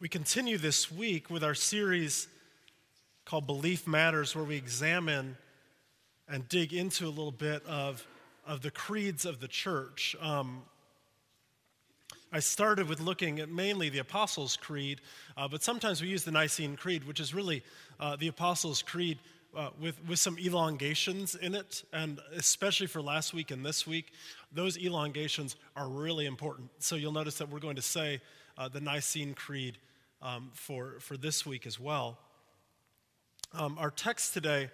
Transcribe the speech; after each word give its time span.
We 0.00 0.08
continue 0.08 0.58
this 0.58 0.92
week 0.92 1.28
with 1.28 1.42
our 1.42 1.56
series 1.56 2.28
called 3.24 3.48
Belief 3.48 3.84
Matters, 3.84 4.32
where 4.32 4.44
we 4.44 4.54
examine 4.54 5.36
and 6.28 6.48
dig 6.48 6.72
into 6.72 7.06
a 7.06 7.08
little 7.08 7.32
bit 7.32 7.66
of, 7.66 8.06
of 8.46 8.62
the 8.62 8.70
creeds 8.70 9.24
of 9.24 9.40
the 9.40 9.48
church. 9.48 10.14
Um, 10.20 10.62
I 12.32 12.38
started 12.38 12.88
with 12.88 13.00
looking 13.00 13.40
at 13.40 13.48
mainly 13.48 13.88
the 13.88 13.98
Apostles' 13.98 14.56
Creed, 14.56 15.00
uh, 15.36 15.48
but 15.48 15.64
sometimes 15.64 16.00
we 16.00 16.06
use 16.06 16.22
the 16.22 16.30
Nicene 16.30 16.76
Creed, 16.76 17.02
which 17.02 17.18
is 17.18 17.34
really 17.34 17.64
uh, 17.98 18.14
the 18.14 18.28
Apostles' 18.28 18.82
Creed 18.82 19.18
uh, 19.56 19.70
with, 19.80 19.96
with 20.06 20.20
some 20.20 20.38
elongations 20.38 21.34
in 21.34 21.56
it. 21.56 21.82
And 21.92 22.20
especially 22.36 22.86
for 22.86 23.02
last 23.02 23.34
week 23.34 23.50
and 23.50 23.66
this 23.66 23.84
week, 23.84 24.12
those 24.52 24.76
elongations 24.76 25.56
are 25.74 25.88
really 25.88 26.26
important. 26.26 26.70
So 26.78 26.94
you'll 26.94 27.10
notice 27.10 27.38
that 27.38 27.48
we're 27.48 27.58
going 27.58 27.74
to 27.74 27.82
say 27.82 28.20
uh, 28.56 28.68
the 28.68 28.80
Nicene 28.80 29.34
Creed 29.34 29.76
um, 30.22 30.50
for, 30.54 30.96
for 31.00 31.16
this 31.16 31.46
week 31.46 31.66
as 31.66 31.78
well. 31.78 32.18
Um, 33.52 33.78
our 33.78 33.90
text 33.90 34.34
today 34.34 34.70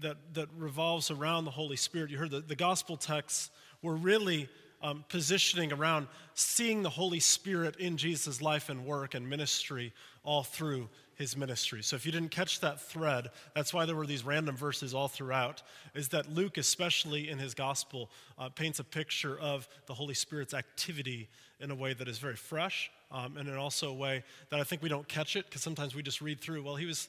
that, 0.00 0.16
that 0.34 0.48
revolves 0.56 1.10
around 1.10 1.44
the 1.44 1.50
Holy 1.50 1.76
Spirit, 1.76 2.10
you 2.10 2.18
heard 2.18 2.30
the, 2.30 2.40
the 2.40 2.56
gospel 2.56 2.96
texts 2.96 3.50
were 3.82 3.96
really 3.96 4.48
um, 4.82 5.04
positioning 5.08 5.72
around 5.72 6.06
seeing 6.34 6.82
the 6.82 6.90
Holy 6.90 7.20
Spirit 7.20 7.76
in 7.76 7.96
Jesus' 7.96 8.40
life 8.40 8.68
and 8.68 8.84
work 8.84 9.14
and 9.14 9.28
ministry 9.28 9.92
all 10.22 10.44
through 10.44 10.88
his 11.18 11.36
ministry. 11.36 11.82
So 11.82 11.96
if 11.96 12.06
you 12.06 12.12
didn't 12.12 12.30
catch 12.30 12.60
that 12.60 12.80
thread, 12.80 13.30
that's 13.52 13.74
why 13.74 13.84
there 13.84 13.96
were 13.96 14.06
these 14.06 14.24
random 14.24 14.56
verses 14.56 14.94
all 14.94 15.08
throughout, 15.08 15.62
is 15.94 16.08
that 16.10 16.32
Luke, 16.32 16.58
especially 16.58 17.28
in 17.28 17.38
his 17.38 17.54
gospel, 17.54 18.08
uh, 18.38 18.48
paints 18.48 18.78
a 18.78 18.84
picture 18.84 19.36
of 19.40 19.68
the 19.86 19.94
Holy 19.94 20.14
Spirit's 20.14 20.54
activity 20.54 21.28
in 21.58 21.72
a 21.72 21.74
way 21.74 21.92
that 21.92 22.06
is 22.06 22.18
very 22.18 22.36
fresh 22.36 22.88
um, 23.10 23.36
and 23.36 23.48
in 23.48 23.56
also 23.56 23.90
a 23.90 23.94
way 23.94 24.22
that 24.50 24.60
I 24.60 24.62
think 24.62 24.80
we 24.80 24.88
don't 24.88 25.08
catch 25.08 25.34
it 25.34 25.46
because 25.46 25.60
sometimes 25.60 25.92
we 25.92 26.02
just 26.02 26.20
read 26.20 26.40
through, 26.40 26.62
well, 26.62 26.76
he 26.76 26.86
was 26.86 27.08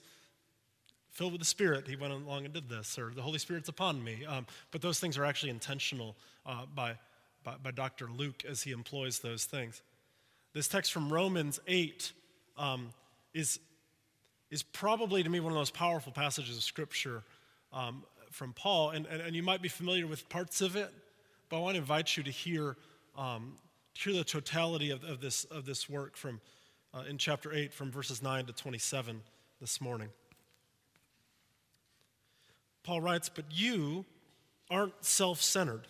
filled 1.12 1.34
with 1.34 1.41
the 1.41 1.45
Spirit, 1.45 1.88
he 1.88 1.95
went 1.95 2.12
along 2.12 2.45
and 2.45 2.53
did 2.53 2.67
this, 2.67 2.97
or 2.97 3.12
the 3.14 3.22
Holy 3.22 3.38
Spirit's 3.38 3.69
upon 3.69 4.03
me. 4.03 4.25
Um, 4.25 4.47
but 4.72 4.81
those 4.81 5.00
things 5.00 5.19
are 5.19 5.25
actually 5.25 5.52
intentional 5.52 6.16
uh, 6.47 6.66
by, 6.73 6.95
by, 7.44 7.56
by, 7.62 7.72
Dr. 7.72 8.09
Luke 8.09 8.44
as 8.50 8.64
he 8.64 8.72
employs 8.72 9.19
those 9.19 9.45
things. 9.45 9.84
This 10.53 10.67
text 10.67 10.91
from 10.91 11.14
Romans 11.14 11.59
8 11.67 12.12
um, 12.58 12.89
is, 13.36 13.59
is 14.52 14.64
probably, 14.64 15.23
to 15.23 15.30
me, 15.30 15.39
one 15.39 15.52
of 15.52 15.55
the 15.55 15.61
most 15.61 15.73
powerful 15.73 16.11
passages 16.11 16.58
of 16.58 16.64
Scripture 16.64 17.23
um, 17.72 18.03
from 18.31 18.53
Paul. 18.53 18.91
And, 18.91 19.06
and, 19.06 19.22
and, 19.22 19.36
you 19.36 19.44
might 19.44 19.61
be 19.61 19.69
familiar 19.69 20.08
with 20.08 20.28
parts 20.30 20.61
of 20.61 20.75
it, 20.75 20.91
but 21.50 21.58
I 21.58 21.59
want 21.59 21.75
to 21.75 21.80
invite 21.80 22.17
you 22.17 22.23
to 22.23 22.31
hear 22.31 22.75
um, 23.17 23.53
hear 24.00 24.14
the 24.14 24.23
totality 24.23 24.91
of, 24.91 25.03
of, 25.03 25.19
this, 25.19 25.44
of 25.45 25.66
this 25.66 25.89
work 25.89 26.16
from, 26.16 26.39
uh, 26.94 27.03
in 27.09 27.17
chapter 27.17 27.53
8 27.53 27.73
from 27.73 27.91
verses 27.91 28.22
9 28.22 28.45
to 28.45 28.53
27 28.53 29.22
this 29.59 29.81
morning. 29.81 30.09
Paul 32.84 33.02
writes, 33.02 33.30
But 33.30 33.45
you 33.52 34.06
aren't 34.69 35.03
self 35.03 35.41
centered. 35.41 35.88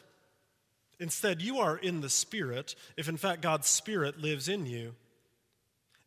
Instead, 0.99 1.41
you 1.41 1.59
are 1.59 1.77
in 1.77 2.01
the 2.01 2.09
Spirit, 2.09 2.75
if 2.97 3.07
in 3.07 3.15
fact 3.15 3.41
God's 3.41 3.67
Spirit 3.67 4.19
lives 4.19 4.49
in 4.49 4.65
you. 4.65 4.95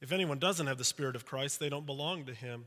If 0.03 0.12
anyone 0.12 0.39
doesn't 0.39 0.67
have 0.67 0.78
the 0.78 0.84
Spirit 0.84 1.17
of 1.17 1.25
Christ, 1.25 1.58
they 1.58 1.70
don't 1.70 1.86
belong 1.86 2.27
to 2.27 2.34
him. 2.34 2.67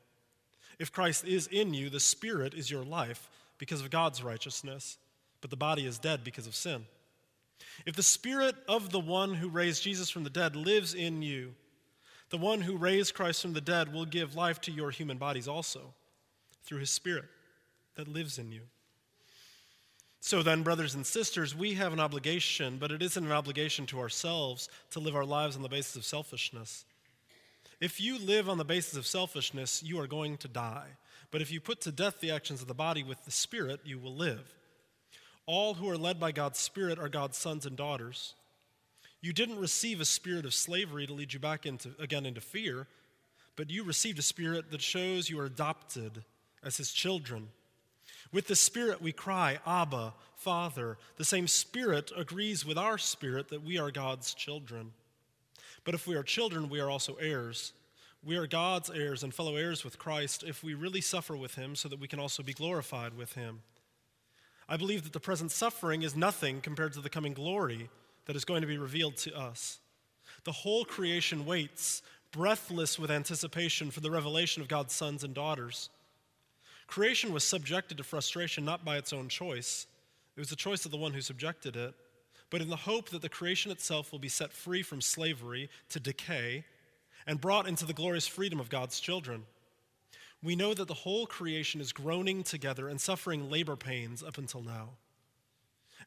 If 0.80 0.92
Christ 0.92 1.26
is 1.26 1.48
in 1.48 1.74
you, 1.74 1.90
the 1.90 2.00
Spirit 2.00 2.56
is 2.56 2.72
your 2.72 2.84
life 2.84 3.30
because 3.58 3.82
of 3.82 3.92
God's 3.92 4.24
righteousness, 4.24 4.98
but 5.42 5.50
the 5.50 5.56
body 5.58 5.86
is 5.86 6.00
dead 6.00 6.24
because 6.24 6.48
of 6.48 6.56
sin. 6.56 6.86
If 7.86 7.96
the 7.96 8.04
spirit 8.04 8.56
of 8.68 8.92
the 8.92 9.00
one 9.00 9.34
who 9.34 9.50
raised 9.50 9.84
Jesus 9.84 10.10
from 10.10 10.24
the 10.24 10.30
dead 10.30 10.56
lives 10.56 10.94
in 10.94 11.22
you, 11.22 11.54
the 12.30 12.38
one 12.38 12.62
who 12.62 12.78
raised 12.78 13.14
Christ 13.14 13.42
from 13.42 13.54
the 13.54 13.62
dead 13.62 13.94
will 13.94 14.06
give 14.06 14.36
life 14.36 14.60
to 14.62 14.72
your 14.72 14.92
human 14.92 15.18
bodies 15.18 15.48
also 15.48 15.94
through 16.64 16.80
his 16.80 16.90
spirit 16.90 17.26
that 17.96 18.08
lives 18.08 18.40
in 18.40 18.52
you. 18.52 18.62
So 20.20 20.42
then, 20.42 20.64
brothers 20.64 20.96
and 20.96 21.06
sisters, 21.06 21.56
we 21.56 21.76
have 21.76 21.94
an 21.94 22.00
obligation, 22.00 22.78
but 22.80 22.92
it 22.92 23.02
isn't 23.04 23.24
an 23.24 23.32
obligation 23.32 23.86
to 23.88 24.00
ourselves 24.00 24.70
to 24.90 25.00
live 25.00 25.16
our 25.16 25.26
lives 25.26 25.56
on 25.56 25.62
the 25.62 25.70
basis 25.70 25.96
of 25.96 26.06
selfishness. 26.06 26.84
If 27.86 28.02
you 28.02 28.18
live 28.18 28.50
on 28.50 28.58
the 28.58 28.66
basis 28.66 28.98
of 28.98 29.06
selfishness, 29.06 29.84
you 29.84 30.00
are 30.00 30.08
going 30.08 30.38
to 30.38 30.48
die. 30.48 30.88
But 31.30 31.44
if 31.44 31.52
you 31.52 31.62
put 31.62 31.82
to 31.82 31.92
death 31.92 32.20
the 32.20 32.32
actions 32.32 32.64
of 32.64 32.68
the 32.68 32.74
body 32.74 33.04
with 33.04 33.24
the 33.26 33.32
Spirit, 33.32 33.80
you 33.86 34.00
will 34.00 34.16
live. 34.16 34.56
All 35.46 35.76
who 35.76 35.88
are 35.92 35.96
led 35.96 36.20
by 36.20 36.32
God's 36.32 36.58
Spirit 36.58 36.98
are 36.98 37.10
God's 37.10 37.38
sons 37.38 37.64
and 37.64 37.78
daughters. 37.78 38.34
You 39.22 39.34
didn't 39.34 39.60
receive 39.60 40.02
a 40.02 40.06
spirit 40.06 40.46
of 40.46 40.56
slavery 40.56 41.06
to 41.06 41.14
lead 41.14 41.32
you 41.32 41.40
back 41.40 41.68
into, 41.68 41.92
again 42.00 42.26
into 42.26 42.42
fear, 42.42 42.88
but 43.56 43.70
you 43.70 43.84
received 43.84 44.18
a 44.18 44.24
spirit 44.24 44.72
that 44.72 44.82
shows 44.82 45.30
you 45.30 45.40
are 45.40 45.46
adopted 45.46 46.24
as 46.64 46.78
his 46.78 46.92
children. 46.92 47.50
With 48.32 48.48
the 48.48 48.56
Spirit 48.56 49.00
we 49.00 49.12
cry, 49.12 49.60
Abba, 49.64 50.16
Father. 50.38 50.98
The 51.18 51.24
same 51.24 51.46
Spirit 51.46 52.12
agrees 52.18 52.66
with 52.66 52.80
our 52.80 52.98
spirit 52.98 53.50
that 53.50 53.64
we 53.64 53.78
are 53.78 53.92
God's 53.92 54.34
children. 54.34 54.94
But 55.86 55.94
if 55.94 56.08
we 56.08 56.16
are 56.16 56.24
children, 56.24 56.68
we 56.68 56.82
are 56.82 56.90
also 56.90 57.16
heirs. 57.16 57.72
We 58.24 58.38
are 58.38 58.48
God's 58.48 58.90
heirs 58.90 59.24
and 59.24 59.34
fellow 59.34 59.56
heirs 59.56 59.84
with 59.84 60.00
Christ 60.00 60.44
if 60.44 60.64
we 60.64 60.74
really 60.74 61.00
suffer 61.00 61.38
with 61.38 61.56
him 61.56 61.76
so 61.76 61.88
that 61.88 62.00
we 62.00 62.08
can 62.08 62.20
also 62.20 62.44
be 62.44 62.54
glorified 62.54 63.16
with 63.16 63.34
him. 63.34 63.62
I 64.68 64.78
believe 64.78 65.04
that 65.04 65.14
the 65.14 65.20
present 65.20 65.52
suffering 65.52 66.02
is 66.02 66.16
nothing 66.16 66.60
compared 66.60 66.94
to 66.94 67.02
the 67.02 67.10
coming 67.10 67.34
glory 67.34 67.88
that 68.26 68.36
is 68.36 68.44
going 68.44 68.62
to 68.62 68.68
be 68.68 68.80
revealed 68.80 69.16
to 69.18 69.38
us. 69.38 69.78
The 70.44 70.52
whole 70.52 70.86
creation 70.86 71.46
waits, 71.46 72.02
breathless 72.32 72.98
with 72.98 73.12
anticipation 73.12 73.92
for 73.92 74.00
the 74.00 74.10
revelation 74.10 74.64
of 74.64 74.68
God's 74.68 74.94
sons 74.94 75.24
and 75.24 75.36
daughters. 75.36 75.90
Creation 76.88 77.32
was 77.32 77.44
subjected 77.44 77.98
to 77.98 78.04
frustration 78.04 78.66
not 78.66 78.84
by 78.84 78.98
its 78.98 79.14
own 79.14 79.30
choice, 79.30 79.86
it 80.36 80.40
was 80.40 80.50
the 80.50 80.56
choice 80.56 80.84
of 80.84 80.92
the 80.92 80.98
one 80.98 81.14
who 81.14 81.22
subjected 81.22 81.76
it, 81.76 81.94
but 82.50 82.62
in 82.62 82.70
the 82.70 82.76
hope 82.76 83.10
that 83.10 83.22
the 83.22 83.30
creation 83.30 83.72
itself 83.72 84.12
will 84.12 84.20
be 84.20 84.30
set 84.30 84.54
free 84.54 84.82
from 84.82 85.02
slavery 85.02 85.70
to 85.90 86.00
decay 86.00 86.66
and 87.28 87.42
brought 87.42 87.68
into 87.68 87.86
the 87.86 87.94
glorious 87.94 88.28
freedom 88.28 88.60
of 88.60 88.70
God's 88.70 89.00
children 89.00 89.46
we 90.46 90.56
know 90.56 90.76
that 90.76 90.88
the 90.88 90.94
whole 90.94 91.26
creation 91.26 91.82
is 91.82 91.92
groaning 91.92 92.44
together 92.44 92.88
and 92.88 93.02
suffering 93.02 93.50
labor 93.50 93.76
pains 93.76 94.22
up 94.22 94.38
until 94.38 94.62
now. 94.62 94.90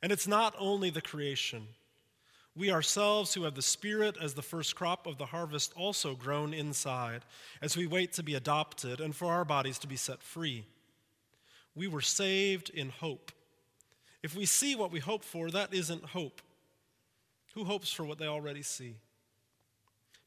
And 0.01 0.13
it's 0.13 0.29
not 0.29 0.55
only 0.59 0.91
the 0.91 1.01
creation. 1.01 1.67
We 2.55 2.71
ourselves, 2.71 3.35
who 3.35 3.43
have 3.43 3.57
the 3.57 3.63
Spirit 3.63 4.17
as 4.21 4.35
the 4.35 4.43
first 4.43 4.77
crop 4.77 5.09
of 5.09 5.19
the 5.19 5.27
harvest, 5.27 5.73
also 5.77 6.15
groan 6.15 6.55
inside 6.55 7.23
as 7.61 7.77
we 7.77 7.89
wait 7.89 8.13
to 8.13 8.23
be 8.23 8.37
adopted 8.37 9.01
and 9.01 9.15
for 9.15 9.33
our 9.33 9.45
bodies 9.45 9.79
to 9.81 9.89
be 9.89 9.97
set 9.97 10.23
free. 10.23 10.65
We 11.75 11.89
were 11.89 12.01
saved 12.01 12.71
in 12.71 12.91
hope. 12.91 13.33
If 14.23 14.35
we 14.35 14.47
see 14.47 14.75
what 14.75 14.91
we 14.91 15.01
hope 15.01 15.25
for, 15.25 15.51
that 15.51 15.73
isn't 15.73 16.05
hope. 16.07 16.43
Who 17.55 17.65
hopes 17.65 17.93
for 17.93 18.05
what 18.05 18.19
they 18.19 18.27
already 18.27 18.63
see? 18.63 18.97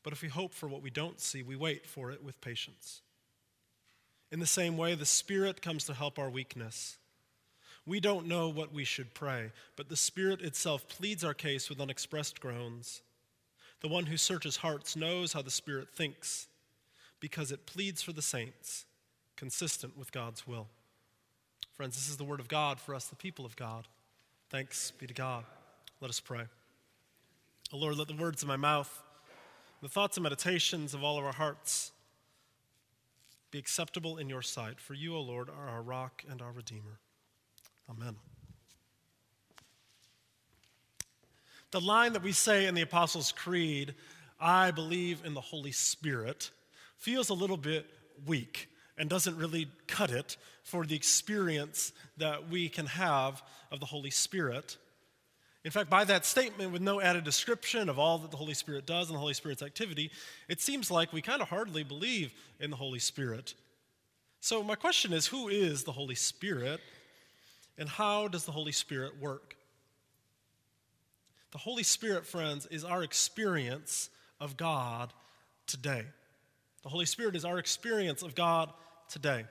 But 0.03 0.13
if 0.13 0.21
we 0.21 0.29
hope 0.29 0.53
for 0.53 0.67
what 0.67 0.81
we 0.81 0.89
don't 0.89 1.19
see, 1.19 1.43
we 1.43 1.55
wait 1.55 1.85
for 1.85 2.11
it 2.11 2.23
with 2.23 2.41
patience. 2.41 3.01
In 4.31 4.39
the 4.39 4.45
same 4.45 4.77
way, 4.77 4.95
the 4.95 5.05
Spirit 5.05 5.61
comes 5.61 5.85
to 5.85 5.93
help 5.93 6.17
our 6.17 6.29
weakness. 6.29 6.97
We 7.85 7.99
don't 7.99 8.27
know 8.27 8.49
what 8.49 8.73
we 8.73 8.83
should 8.83 9.13
pray, 9.13 9.51
but 9.75 9.89
the 9.89 9.97
Spirit 9.97 10.41
itself 10.41 10.87
pleads 10.87 11.23
our 11.23 11.33
case 11.33 11.69
with 11.69 11.81
unexpressed 11.81 12.39
groans. 12.39 13.01
The 13.81 13.87
one 13.87 14.05
who 14.05 14.17
searches 14.17 14.57
hearts 14.57 14.95
knows 14.95 15.33
how 15.33 15.41
the 15.41 15.51
Spirit 15.51 15.89
thinks 15.89 16.47
because 17.19 17.51
it 17.51 17.65
pleads 17.65 18.01
for 18.01 18.13
the 18.13 18.21
saints, 18.21 18.85
consistent 19.35 19.97
with 19.97 20.11
God's 20.11 20.47
will. 20.47 20.67
Friends, 21.81 21.95
this 21.95 22.09
is 22.09 22.17
the 22.17 22.23
word 22.23 22.39
of 22.39 22.47
God 22.47 22.79
for 22.79 22.93
us, 22.93 23.05
the 23.05 23.15
people 23.15 23.43
of 23.43 23.55
God. 23.55 23.87
Thanks 24.51 24.91
be 24.91 25.07
to 25.07 25.15
God. 25.15 25.45
Let 25.99 26.11
us 26.11 26.19
pray. 26.19 26.43
O 27.73 27.77
Lord, 27.77 27.97
let 27.97 28.07
the 28.07 28.13
words 28.13 28.43
of 28.43 28.47
my 28.47 28.55
mouth, 28.55 29.01
the 29.81 29.89
thoughts 29.89 30.15
and 30.15 30.21
meditations 30.23 30.93
of 30.93 31.03
all 31.03 31.17
of 31.17 31.25
our 31.25 31.33
hearts, 31.33 31.91
be 33.49 33.57
acceptable 33.57 34.19
in 34.19 34.29
your 34.29 34.43
sight. 34.43 34.79
For 34.79 34.93
you, 34.93 35.15
O 35.15 35.21
Lord, 35.21 35.49
are 35.49 35.69
our 35.69 35.81
rock 35.81 36.23
and 36.29 36.39
our 36.39 36.51
redeemer. 36.51 36.99
Amen. 37.89 38.15
The 41.71 41.81
line 41.81 42.13
that 42.13 42.21
we 42.21 42.31
say 42.31 42.67
in 42.67 42.75
the 42.75 42.83
Apostles' 42.83 43.31
Creed, 43.31 43.95
I 44.39 44.69
believe 44.69 45.23
in 45.25 45.33
the 45.33 45.41
Holy 45.41 45.71
Spirit, 45.71 46.51
feels 46.99 47.29
a 47.29 47.33
little 47.33 47.57
bit 47.57 47.89
weak 48.27 48.67
and 49.01 49.09
doesn't 49.09 49.35
really 49.35 49.67
cut 49.87 50.11
it 50.11 50.37
for 50.61 50.85
the 50.85 50.95
experience 50.95 51.91
that 52.17 52.51
we 52.51 52.69
can 52.69 52.85
have 52.85 53.41
of 53.71 53.79
the 53.79 53.85
Holy 53.87 54.11
Spirit. 54.11 54.77
In 55.65 55.71
fact, 55.71 55.89
by 55.89 56.03
that 56.03 56.23
statement, 56.23 56.71
with 56.71 56.83
no 56.83 57.01
added 57.01 57.23
description 57.23 57.89
of 57.89 57.97
all 57.97 58.19
that 58.19 58.29
the 58.29 58.37
Holy 58.37 58.53
Spirit 58.53 58.85
does 58.85 59.07
and 59.07 59.15
the 59.15 59.19
Holy 59.19 59.33
Spirit's 59.33 59.63
activity, 59.63 60.11
it 60.47 60.61
seems 60.61 60.91
like 60.91 61.11
we 61.11 61.19
kind 61.19 61.41
of 61.41 61.49
hardly 61.49 61.81
believe 61.81 62.31
in 62.59 62.69
the 62.69 62.75
Holy 62.75 62.99
Spirit. 62.99 63.55
So, 64.39 64.61
my 64.61 64.75
question 64.75 65.13
is 65.13 65.25
who 65.25 65.47
is 65.47 65.83
the 65.83 65.91
Holy 65.91 66.13
Spirit, 66.13 66.79
and 67.79 67.89
how 67.89 68.27
does 68.27 68.45
the 68.45 68.51
Holy 68.51 68.71
Spirit 68.71 69.19
work? 69.19 69.55
The 71.53 71.57
Holy 71.57 71.83
Spirit, 71.83 72.27
friends, 72.27 72.67
is 72.67 72.83
our 72.83 73.01
experience 73.01 74.11
of 74.39 74.57
God 74.57 75.11
today. 75.65 76.05
The 76.83 76.89
Holy 76.89 77.07
Spirit 77.07 77.35
is 77.35 77.45
our 77.45 77.57
experience 77.57 78.21
of 78.21 78.35
God 78.35 78.71
today. 79.11 79.45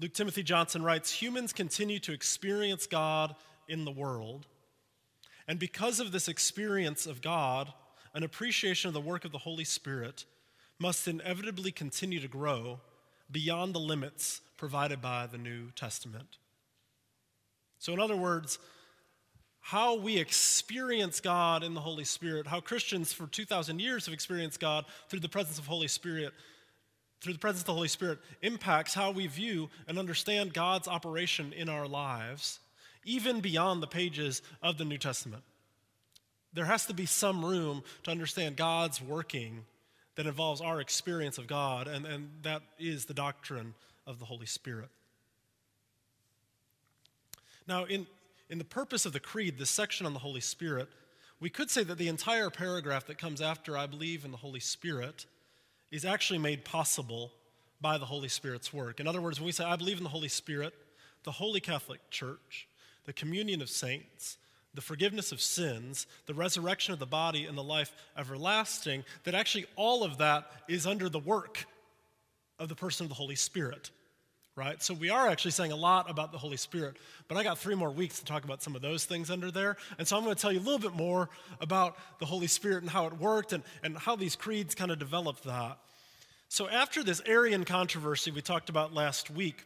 Luke 0.00 0.14
Timothy 0.14 0.42
Johnson 0.42 0.82
writes 0.82 1.12
Humans 1.12 1.52
continue 1.52 1.98
to 2.00 2.12
experience 2.12 2.86
God 2.86 3.34
in 3.68 3.84
the 3.84 3.90
world. 3.90 4.46
And 5.46 5.58
because 5.58 6.00
of 6.00 6.12
this 6.12 6.28
experience 6.28 7.06
of 7.06 7.22
God, 7.22 7.72
an 8.14 8.22
appreciation 8.22 8.88
of 8.88 8.94
the 8.94 9.00
work 9.00 9.24
of 9.24 9.32
the 9.32 9.38
Holy 9.38 9.64
Spirit 9.64 10.24
must 10.78 11.08
inevitably 11.08 11.72
continue 11.72 12.20
to 12.20 12.28
grow 12.28 12.80
beyond 13.30 13.74
the 13.74 13.80
limits 13.80 14.40
provided 14.56 15.00
by 15.00 15.26
the 15.26 15.38
New 15.38 15.70
Testament. 15.72 16.38
So, 17.78 17.92
in 17.92 18.00
other 18.00 18.16
words, 18.16 18.58
how 19.60 19.96
we 19.96 20.18
experience 20.18 21.20
God 21.20 21.62
in 21.62 21.74
the 21.74 21.80
Holy 21.80 22.04
Spirit, 22.04 22.46
how 22.46 22.60
Christians 22.60 23.12
for 23.12 23.26
2,000 23.26 23.80
years 23.80 24.06
have 24.06 24.14
experienced 24.14 24.60
God 24.60 24.84
through 25.08 25.20
the 25.20 25.28
presence 25.28 25.58
of 25.58 25.66
Holy 25.66 25.88
Spirit, 25.88 26.32
through 27.20 27.32
the 27.32 27.38
presence 27.38 27.62
of 27.62 27.66
the 27.66 27.74
Holy 27.74 27.88
Spirit, 27.88 28.18
impacts 28.42 28.94
how 28.94 29.10
we 29.10 29.26
view 29.26 29.68
and 29.86 29.98
understand 29.98 30.54
God's 30.54 30.88
operation 30.88 31.52
in 31.52 31.68
our 31.68 31.86
lives, 31.86 32.60
even 33.04 33.40
beyond 33.40 33.82
the 33.82 33.86
pages 33.86 34.42
of 34.62 34.78
the 34.78 34.84
New 34.84 34.98
Testament. 34.98 35.42
There 36.52 36.64
has 36.64 36.86
to 36.86 36.94
be 36.94 37.06
some 37.06 37.44
room 37.44 37.82
to 38.04 38.10
understand 38.10 38.56
God's 38.56 39.02
working 39.02 39.64
that 40.14 40.26
involves 40.26 40.60
our 40.60 40.80
experience 40.80 41.38
of 41.38 41.46
God, 41.46 41.86
and, 41.86 42.06
and 42.06 42.30
that 42.42 42.62
is 42.78 43.04
the 43.04 43.14
doctrine 43.14 43.74
of 44.06 44.18
the 44.18 44.24
Holy 44.24 44.46
Spirit. 44.46 44.88
Now, 47.68 47.84
in, 47.84 48.06
in 48.48 48.58
the 48.58 48.64
purpose 48.64 49.06
of 49.06 49.12
the 49.12 49.20
creed, 49.20 49.58
this 49.58 49.70
section 49.70 50.06
on 50.06 50.14
the 50.14 50.18
Holy 50.18 50.40
Spirit, 50.40 50.88
we 51.38 51.50
could 51.50 51.70
say 51.70 51.84
that 51.84 51.98
the 51.98 52.08
entire 52.08 52.50
paragraph 52.50 53.06
that 53.06 53.18
comes 53.18 53.40
after, 53.40 53.76
I 53.76 53.86
believe 53.86 54.24
in 54.24 54.30
the 54.30 54.38
Holy 54.38 54.60
Spirit, 54.60 55.26
is 55.90 56.04
actually 56.04 56.38
made 56.38 56.64
possible 56.64 57.32
by 57.80 57.98
the 57.98 58.04
Holy 58.04 58.28
Spirit's 58.28 58.72
work. 58.72 59.00
In 59.00 59.06
other 59.06 59.20
words, 59.20 59.40
when 59.40 59.46
we 59.46 59.52
say, 59.52 59.64
I 59.64 59.76
believe 59.76 59.98
in 59.98 60.02
the 60.02 60.10
Holy 60.10 60.28
Spirit, 60.28 60.74
the 61.24 61.32
Holy 61.32 61.60
Catholic 61.60 62.00
Church, 62.10 62.68
the 63.04 63.12
communion 63.12 63.62
of 63.62 63.70
saints, 63.70 64.38
the 64.74 64.80
forgiveness 64.80 65.32
of 65.32 65.40
sins, 65.40 66.06
the 66.26 66.34
resurrection 66.34 66.92
of 66.92 66.98
the 66.98 67.06
body, 67.06 67.46
and 67.46 67.56
the 67.56 67.62
life 67.62 67.92
everlasting, 68.16 69.04
that 69.24 69.34
actually 69.34 69.66
all 69.76 70.04
of 70.04 70.18
that 70.18 70.50
is 70.68 70.86
under 70.86 71.08
the 71.08 71.18
work 71.18 71.66
of 72.58 72.68
the 72.68 72.74
person 72.74 73.04
of 73.04 73.08
the 73.08 73.14
Holy 73.14 73.36
Spirit 73.36 73.90
right? 74.58 74.82
So 74.82 74.92
we 74.92 75.08
are 75.08 75.28
actually 75.28 75.52
saying 75.52 75.70
a 75.70 75.76
lot 75.76 76.10
about 76.10 76.32
the 76.32 76.38
Holy 76.38 76.56
Spirit, 76.56 76.96
but 77.28 77.38
I 77.38 77.44
got 77.44 77.58
three 77.58 77.76
more 77.76 77.90
weeks 77.90 78.18
to 78.18 78.24
talk 78.24 78.44
about 78.44 78.60
some 78.60 78.74
of 78.74 78.82
those 78.82 79.04
things 79.04 79.30
under 79.30 79.52
there. 79.52 79.76
And 79.98 80.06
so 80.06 80.16
I'm 80.16 80.24
going 80.24 80.34
to 80.34 80.42
tell 80.42 80.50
you 80.50 80.58
a 80.58 80.66
little 80.66 80.80
bit 80.80 80.94
more 80.94 81.30
about 81.60 81.96
the 82.18 82.26
Holy 82.26 82.48
Spirit 82.48 82.82
and 82.82 82.90
how 82.90 83.06
it 83.06 83.18
worked 83.20 83.52
and, 83.52 83.62
and 83.84 83.96
how 83.96 84.16
these 84.16 84.34
creeds 84.34 84.74
kind 84.74 84.90
of 84.90 84.98
developed 84.98 85.44
that. 85.44 85.78
So 86.48 86.68
after 86.68 87.04
this 87.04 87.22
Arian 87.24 87.64
controversy 87.64 88.32
we 88.32 88.42
talked 88.42 88.68
about 88.68 88.92
last 88.92 89.30
week, 89.30 89.64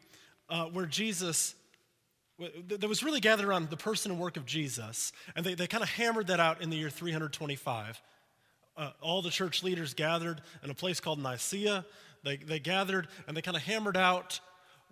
uh, 0.50 0.66
where 0.66 0.86
Jesus 0.86 1.54
that 2.66 2.88
was 2.88 3.04
really 3.04 3.20
gathered 3.20 3.46
around 3.46 3.70
the 3.70 3.76
person 3.76 4.10
and 4.10 4.20
work 4.20 4.36
of 4.36 4.44
Jesus, 4.44 5.12
and 5.36 5.46
they, 5.46 5.54
they 5.54 5.68
kind 5.68 5.82
of 5.82 5.88
hammered 5.88 6.26
that 6.26 6.40
out 6.40 6.60
in 6.60 6.70
the 6.70 6.76
year 6.76 6.90
325. 6.90 8.02
Uh, 8.76 8.90
all 9.00 9.22
the 9.22 9.30
church 9.30 9.62
leaders 9.62 9.94
gathered 9.94 10.40
in 10.64 10.70
a 10.70 10.74
place 10.74 10.98
called 10.98 11.20
Nicaea. 11.22 11.84
They, 12.24 12.36
they 12.36 12.58
gathered 12.58 13.06
and 13.28 13.36
they 13.36 13.42
kind 13.42 13.56
of 13.56 13.62
hammered 13.62 13.96
out 13.96 14.40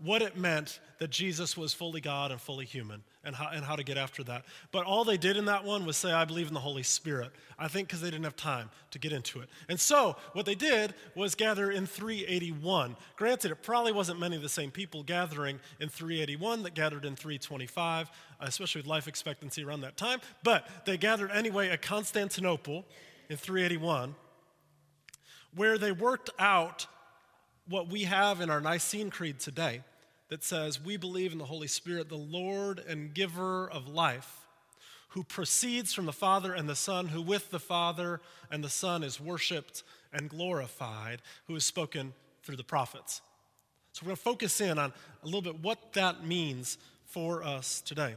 what 0.03 0.23
it 0.23 0.37
meant 0.37 0.81
that 0.99 1.11
Jesus 1.11 1.57
was 1.57 1.75
fully 1.75 2.01
God 2.01 2.31
and 2.31 2.41
fully 2.41 2.65
human 2.65 3.03
and 3.23 3.37
how, 3.37 3.49
and 3.53 3.65
how 3.65 3.77
to 3.77 3.85
get 3.85 3.99
after 3.99 4.25
that. 4.25 4.45
But 4.73 4.87
all 4.87 5.05
they 5.05 5.19
did 5.19 5.37
in 5.37 5.45
that 5.47 5.65
one 5.65 5.85
was 5.85 5.97
say, 5.97 6.11
I 6.11 6.25
believe 6.25 6.49
in 6.49 6.55
the 6.55 6.61
Holy 6.61 6.83
Spirit. 6.83 7.31
I 7.59 7.69
think 7.69 7.89
because 7.89 8.01
they 8.01 8.11
didn't 8.11 8.25
have 8.25 8.37
time 8.37 8.71
to 8.93 8.99
get 8.99 9.13
into 9.13 9.41
it. 9.41 9.51
And 9.69 9.79
so 9.79 10.17
what 10.33 10.47
they 10.47 10.55
did 10.55 10.95
was 11.15 11.35
gather 11.35 11.71
in 11.71 11.87
381. 11.87 12.97
Granted, 13.17 13.51
it 13.51 13.63
probably 13.63 13.93
wasn't 13.93 14.19
many 14.19 14.37
of 14.37 14.43
the 14.43 14.49
same 14.49 14.71
people 14.71 15.03
gathering 15.03 15.61
in 15.81 15.89
381 15.91 16.63
that 16.63 16.75
gathered 16.75 17.05
in 17.05 17.15
325, 17.15 18.11
especially 18.41 18.81
with 18.81 18.89
life 18.89 19.07
expectancy 19.07 19.63
around 19.63 19.83
that 19.83 19.99
time. 19.99 20.21
But 20.43 20.67
they 20.87 20.97
gathered 20.97 21.31
anyway 21.31 21.69
at 21.69 21.83
Constantinople 21.83 22.87
in 23.29 23.37
381, 23.37 24.15
where 25.55 25.77
they 25.77 25.93
worked 25.93 26.31
out 26.39 26.87
what 27.69 27.89
we 27.89 28.05
have 28.05 28.41
in 28.41 28.49
our 28.51 28.61
Nicene 28.61 29.11
Creed 29.11 29.39
today 29.39 29.83
that 30.31 30.43
says, 30.43 30.81
We 30.81 30.97
believe 30.97 31.33
in 31.33 31.39
the 31.39 31.45
Holy 31.45 31.67
Spirit, 31.67 32.09
the 32.09 32.17
Lord 32.17 32.79
and 32.89 33.13
giver 33.13 33.69
of 33.69 33.87
life, 33.87 34.47
who 35.11 35.23
proceeds 35.23 35.93
from 35.93 36.07
the 36.07 36.13
Father 36.13 36.55
and 36.55 36.69
the 36.69 36.77
Son, 36.77 37.09
who 37.09 37.21
with 37.21 37.51
the 37.51 37.61
Father 37.61 38.21
and 38.51 38.65
the 38.65 38.71
Son 38.71 39.03
is 39.03 39.21
worshiped 39.21 39.83
and 40.13 40.31
glorified, 40.31 41.21
who 41.47 41.57
is 41.57 41.65
spoken 41.65 42.15
through 42.43 42.57
the 42.57 42.65
prophets. 42.65 43.21
So 43.93 44.03
we're 44.05 44.11
going 44.11 44.17
to 44.17 44.23
focus 44.23 44.61
in 44.61 44.79
on 44.79 44.93
a 45.23 45.27
little 45.27 45.43
bit 45.43 45.61
what 45.61 45.93
that 45.95 46.25
means 46.25 46.79
for 47.05 47.43
us 47.43 47.81
today. 47.81 48.15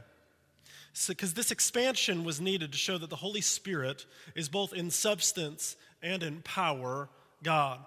Because 1.08 1.30
so, 1.30 1.34
this 1.34 1.50
expansion 1.50 2.22
was 2.22 2.40
needed 2.40 2.70
to 2.70 2.78
show 2.78 2.96
that 2.98 3.10
the 3.10 3.16
Holy 3.16 3.40
Spirit 3.40 4.06
is 4.36 4.48
both 4.48 4.72
in 4.72 4.92
substance 4.92 5.74
and 6.00 6.22
in 6.22 6.40
power 6.42 7.08
God. 7.42 7.80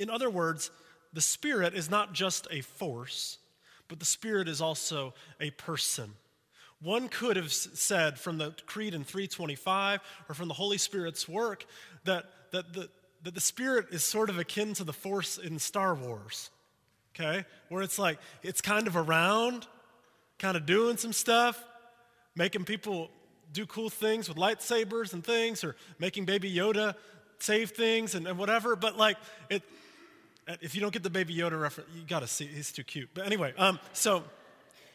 In 0.00 0.10
other 0.10 0.28
words, 0.28 0.72
the 1.12 1.20
Spirit 1.20 1.74
is 1.74 1.90
not 1.90 2.12
just 2.12 2.46
a 2.50 2.60
force, 2.60 3.38
but 3.88 3.98
the 3.98 4.06
Spirit 4.06 4.48
is 4.48 4.60
also 4.60 5.14
a 5.40 5.50
person. 5.50 6.12
One 6.80 7.08
could 7.08 7.36
have 7.36 7.52
said 7.52 8.18
from 8.18 8.38
the 8.38 8.54
Creed 8.66 8.94
in 8.94 9.02
325 9.02 10.00
or 10.28 10.34
from 10.34 10.48
the 10.48 10.54
Holy 10.54 10.78
Spirit's 10.78 11.28
work 11.28 11.66
that, 12.04 12.26
that, 12.52 12.72
the, 12.72 12.88
that 13.24 13.34
the 13.34 13.40
Spirit 13.40 13.86
is 13.90 14.04
sort 14.04 14.30
of 14.30 14.38
akin 14.38 14.74
to 14.74 14.84
the 14.84 14.92
Force 14.92 15.38
in 15.38 15.58
Star 15.58 15.94
Wars, 15.94 16.50
okay? 17.14 17.44
Where 17.68 17.82
it's 17.82 17.98
like, 17.98 18.18
it's 18.42 18.60
kind 18.60 18.86
of 18.86 18.96
around, 18.96 19.66
kind 20.38 20.56
of 20.56 20.66
doing 20.66 20.96
some 20.96 21.12
stuff, 21.12 21.62
making 22.36 22.64
people 22.64 23.10
do 23.52 23.66
cool 23.66 23.90
things 23.90 24.28
with 24.28 24.38
lightsabers 24.38 25.14
and 25.14 25.24
things, 25.24 25.64
or 25.64 25.74
making 25.98 26.26
Baby 26.26 26.54
Yoda 26.54 26.94
save 27.40 27.70
things 27.70 28.14
and, 28.14 28.28
and 28.28 28.38
whatever, 28.38 28.76
but 28.76 28.96
like, 28.96 29.16
it, 29.50 29.62
if 30.60 30.74
you 30.74 30.80
don't 30.80 30.92
get 30.92 31.02
the 31.02 31.10
Baby 31.10 31.36
Yoda 31.36 31.60
reference, 31.60 31.90
you 31.94 32.02
got 32.06 32.20
to 32.20 32.26
see. 32.26 32.46
He's 32.46 32.72
too 32.72 32.84
cute. 32.84 33.10
But 33.12 33.26
anyway, 33.26 33.52
um, 33.58 33.78
so 33.92 34.18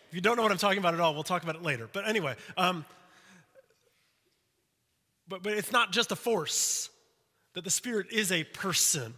if 0.09 0.15
you 0.15 0.21
don't 0.21 0.35
know 0.35 0.43
what 0.43 0.51
I'm 0.51 0.57
talking 0.57 0.79
about 0.79 0.93
at 0.93 0.99
all, 0.99 1.13
we'll 1.13 1.23
talk 1.23 1.43
about 1.43 1.55
it 1.55 1.63
later. 1.63 1.87
But 1.91 2.07
anyway, 2.07 2.35
um, 2.57 2.85
but, 5.27 5.43
but 5.43 5.53
it's 5.53 5.71
not 5.71 5.91
just 5.91 6.11
a 6.11 6.15
force, 6.15 6.89
that 7.53 7.63
the 7.63 7.71
Spirit 7.71 8.07
is 8.11 8.31
a 8.31 8.43
person. 8.43 9.13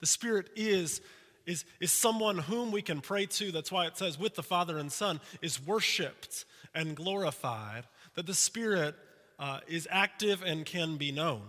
The 0.00 0.06
Spirit 0.06 0.50
is, 0.54 1.00
is, 1.46 1.64
is 1.80 1.90
someone 1.90 2.38
whom 2.38 2.70
we 2.70 2.82
can 2.82 3.00
pray 3.00 3.26
to. 3.26 3.50
That's 3.50 3.72
why 3.72 3.86
it 3.86 3.96
says, 3.96 4.18
with 4.18 4.34
the 4.34 4.42
Father 4.42 4.78
and 4.78 4.92
Son, 4.92 5.20
is 5.42 5.64
worshiped 5.66 6.44
and 6.74 6.94
glorified. 6.94 7.84
That 8.14 8.26
the 8.26 8.34
Spirit 8.34 8.94
uh, 9.38 9.60
is 9.66 9.88
active 9.90 10.42
and 10.42 10.64
can 10.64 10.96
be 10.96 11.12
known. 11.12 11.42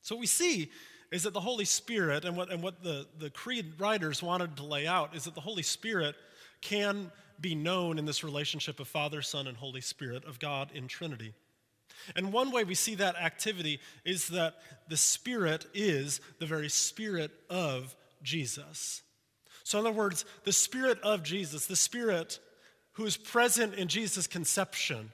So 0.00 0.16
we 0.16 0.26
see 0.26 0.70
is 1.16 1.22
that 1.22 1.32
the 1.32 1.40
Holy 1.40 1.64
Spirit, 1.64 2.26
and 2.26 2.36
what, 2.36 2.52
and 2.52 2.62
what 2.62 2.82
the, 2.82 3.06
the 3.18 3.30
Creed 3.30 3.72
writers 3.78 4.22
wanted 4.22 4.54
to 4.58 4.62
lay 4.62 4.86
out, 4.86 5.16
is 5.16 5.24
that 5.24 5.34
the 5.34 5.40
Holy 5.40 5.62
Spirit 5.62 6.14
can 6.60 7.10
be 7.40 7.54
known 7.54 7.98
in 7.98 8.04
this 8.04 8.22
relationship 8.22 8.80
of 8.80 8.86
Father, 8.86 9.22
Son, 9.22 9.46
and 9.46 9.56
Holy 9.56 9.80
Spirit 9.80 10.26
of 10.26 10.38
God 10.38 10.70
in 10.74 10.88
Trinity. 10.88 11.32
And 12.14 12.34
one 12.34 12.50
way 12.50 12.64
we 12.64 12.74
see 12.74 12.96
that 12.96 13.16
activity 13.16 13.80
is 14.04 14.28
that 14.28 14.56
the 14.90 14.96
Spirit 14.98 15.66
is 15.72 16.20
the 16.38 16.44
very 16.44 16.68
Spirit 16.68 17.30
of 17.48 17.96
Jesus. 18.22 19.00
So, 19.64 19.78
in 19.80 19.86
other 19.86 19.96
words, 19.96 20.26
the 20.44 20.52
Spirit 20.52 21.00
of 21.00 21.22
Jesus, 21.22 21.64
the 21.64 21.76
Spirit 21.76 22.38
who 22.92 23.06
is 23.06 23.16
present 23.16 23.72
in 23.72 23.88
Jesus' 23.88 24.26
conception, 24.26 25.12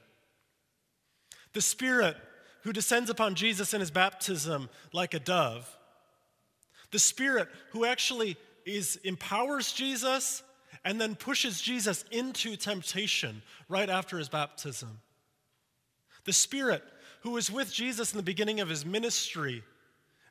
the 1.52 1.62
Spirit 1.62 2.16
who 2.64 2.73
descends 2.73 3.09
upon 3.09 3.37
Jesus 3.37 3.73
in 3.73 3.78
his 3.78 3.92
baptism 3.92 4.68
like 4.92 5.14
a 5.14 5.21
dove, 5.21 5.78
the 6.92 6.99
Spirit 6.99 7.49
who 7.70 7.84
actually 7.84 8.37
is 8.64 8.96
empowers 9.02 9.72
Jesus 9.72 10.42
and 10.84 11.00
then 11.00 11.16
pushes 11.16 11.61
Jesus 11.61 12.04
into 12.11 12.56
temptation 12.56 13.42
right 13.68 13.90
after 13.90 14.18
his 14.18 14.28
baptism. 14.28 15.00
The 16.25 16.32
Spirit 16.32 16.84
who 17.22 17.30
was 17.32 17.50
with 17.50 17.72
Jesus 17.72 18.12
in 18.12 18.16
the 18.16 18.22
beginning 18.22 18.61
of 18.61 18.68
his 18.68 18.87
ministry 18.87 19.64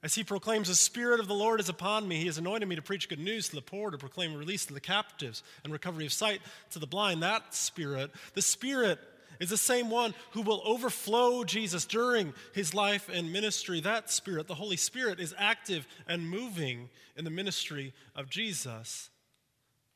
as 0.03 0.15
he 0.15 0.23
proclaims, 0.23 0.67
The 0.67 0.75
Spirit 0.75 1.19
of 1.19 1.27
the 1.27 1.33
Lord 1.33 1.59
is 1.59 1.69
upon 1.69 2.07
me. 2.07 2.17
He 2.17 2.25
has 2.25 2.37
anointed 2.37 2.67
me 2.67 2.75
to 2.75 2.81
preach 2.81 3.07
good 3.07 3.19
news 3.19 3.49
to 3.49 3.55
the 3.55 3.61
poor, 3.61 3.91
to 3.91 3.97
proclaim 3.97 4.33
release 4.33 4.65
to 4.65 4.73
the 4.73 4.79
captives, 4.79 5.43
and 5.63 5.71
recovery 5.71 6.05
of 6.05 6.13
sight 6.13 6.41
to 6.71 6.79
the 6.79 6.87
blind. 6.87 7.21
That 7.21 7.53
Spirit, 7.53 8.11
the 8.33 8.41
Spirit 8.41 8.99
is 9.41 9.49
the 9.49 9.57
same 9.57 9.89
one 9.89 10.13
who 10.31 10.43
will 10.43 10.61
overflow 10.63 11.43
Jesus 11.43 11.83
during 11.85 12.33
his 12.53 12.73
life 12.73 13.09
and 13.11 13.33
ministry. 13.33 13.81
That 13.81 14.11
Spirit, 14.11 14.47
the 14.47 14.55
Holy 14.55 14.77
Spirit, 14.77 15.19
is 15.19 15.33
active 15.35 15.87
and 16.07 16.29
moving 16.29 16.89
in 17.17 17.25
the 17.25 17.31
ministry 17.31 17.91
of 18.15 18.29
Jesus. 18.29 19.09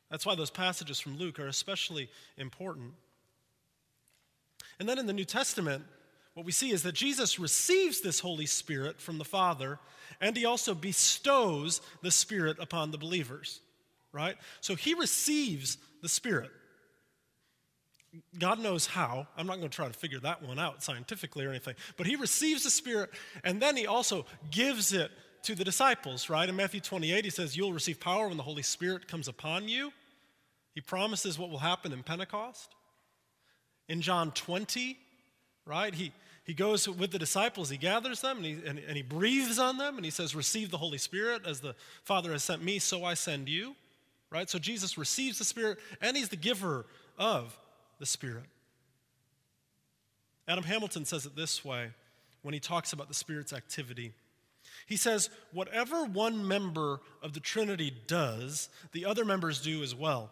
That's 0.10 0.26
why 0.26 0.34
those 0.34 0.50
passages 0.50 1.00
from 1.00 1.18
Luke 1.18 1.40
are 1.40 1.48
especially 1.48 2.10
important. 2.38 2.94
And 4.80 4.90
then 4.90 4.98
in 4.98 5.06
the 5.06 5.14
New 5.14 5.26
Testament, 5.26 5.84
what 6.34 6.46
we 6.46 6.52
see 6.52 6.72
is 6.72 6.82
that 6.82 6.96
Jesus 6.96 7.40
receives 7.40 8.02
this 8.02 8.20
Holy 8.20 8.48
Spirit 8.48 9.00
from 9.00 9.20
the 9.20 9.24
Father, 9.24 9.80
and 10.20 10.36
he 10.36 10.46
also 10.46 10.74
bestows 10.74 11.82
the 12.02 12.12
Spirit 12.12 12.58
upon 12.60 12.90
the 12.90 12.98
believers, 12.98 13.62
right? 14.12 14.38
So 14.62 14.74
he 14.74 14.96
receives 14.96 15.78
the 16.02 16.10
Spirit. 16.10 16.52
God 18.38 18.60
knows 18.60 18.86
how. 18.86 19.28
I'm 19.38 19.48
not 19.48 19.58
going 19.58 19.70
to 19.70 19.76
try 19.76 19.88
to 19.88 19.94
figure 19.94 20.20
that 20.20 20.42
one 20.42 20.60
out 20.60 20.84
scientifically 20.84 21.46
or 21.46 21.50
anything. 21.50 21.76
But 21.98 22.08
he 22.08 22.16
receives 22.16 22.64
the 22.64 22.70
Spirit, 22.70 23.10
and 23.44 23.62
then 23.62 23.76
he 23.76 23.88
also 23.88 24.26
gives 24.52 24.94
it 24.94 25.12
to 25.44 25.56
the 25.56 25.64
disciples, 25.64 26.30
right? 26.30 26.48
In 26.50 26.56
Matthew 26.56 26.82
28, 26.82 27.24
he 27.24 27.30
says, 27.30 27.56
You'll 27.56 27.74
receive 27.74 28.00
power 28.00 28.28
when 28.28 28.38
the 28.38 28.44
Holy 28.44 28.64
Spirit 28.64 29.08
comes 29.08 29.28
upon 29.28 29.68
you. 29.68 29.92
He 30.74 30.82
promises 30.82 31.40
what 31.40 31.50
will 31.50 31.60
happen 31.60 31.94
in 31.94 32.04
Pentecost. 32.04 32.74
In 33.88 34.02
John 34.02 34.32
20, 34.32 34.98
right, 35.66 35.94
he, 35.94 36.12
he 36.44 36.54
goes 36.54 36.90
with 36.90 37.12
the 37.12 37.20
disciples, 37.20 37.70
he 37.70 37.78
gathers 37.78 38.22
them, 38.22 38.38
and 38.38 38.46
he, 38.46 38.54
and, 38.66 38.80
and 38.80 38.98
he 38.98 39.04
breathes 39.04 39.60
on 39.60 39.78
them, 39.78 39.96
and 39.96 40.04
he 40.04 40.12
says, 40.12 40.36
Receive 40.36 40.72
the 40.72 40.78
Holy 40.78 40.98
Spirit. 40.98 41.44
As 41.46 41.60
the 41.60 41.76
Father 42.04 42.32
has 42.32 42.44
sent 42.44 42.64
me, 42.64 42.80
so 42.80 43.06
I 43.06 43.14
send 43.14 43.48
you. 43.48 43.76
Right? 44.32 44.50
So 44.50 44.58
Jesus 44.58 44.98
receives 44.98 45.38
the 45.38 45.46
Spirit, 45.46 45.78
and 46.02 46.18
he's 46.18 46.30
the 46.30 46.36
giver 46.36 46.88
of 47.18 47.58
the 48.00 48.06
Spirit. 48.06 48.46
Adam 50.48 50.64
Hamilton 50.64 51.06
says 51.06 51.26
it 51.26 51.36
this 51.36 51.66
way 51.66 51.90
when 52.42 52.54
he 52.54 52.60
talks 52.60 52.94
about 52.94 53.08
the 53.08 53.14
Spirit's 53.14 53.54
activity. 53.54 54.14
He 54.86 54.98
says, 54.98 55.30
Whatever 55.52 56.06
one 56.06 56.48
member 56.48 57.02
of 57.24 57.34
the 57.34 57.40
Trinity 57.40 57.92
does, 58.08 58.70
the 58.92 59.06
other 59.06 59.26
members 59.26 59.62
do 59.62 59.82
as 59.82 59.96
well. 59.96 60.32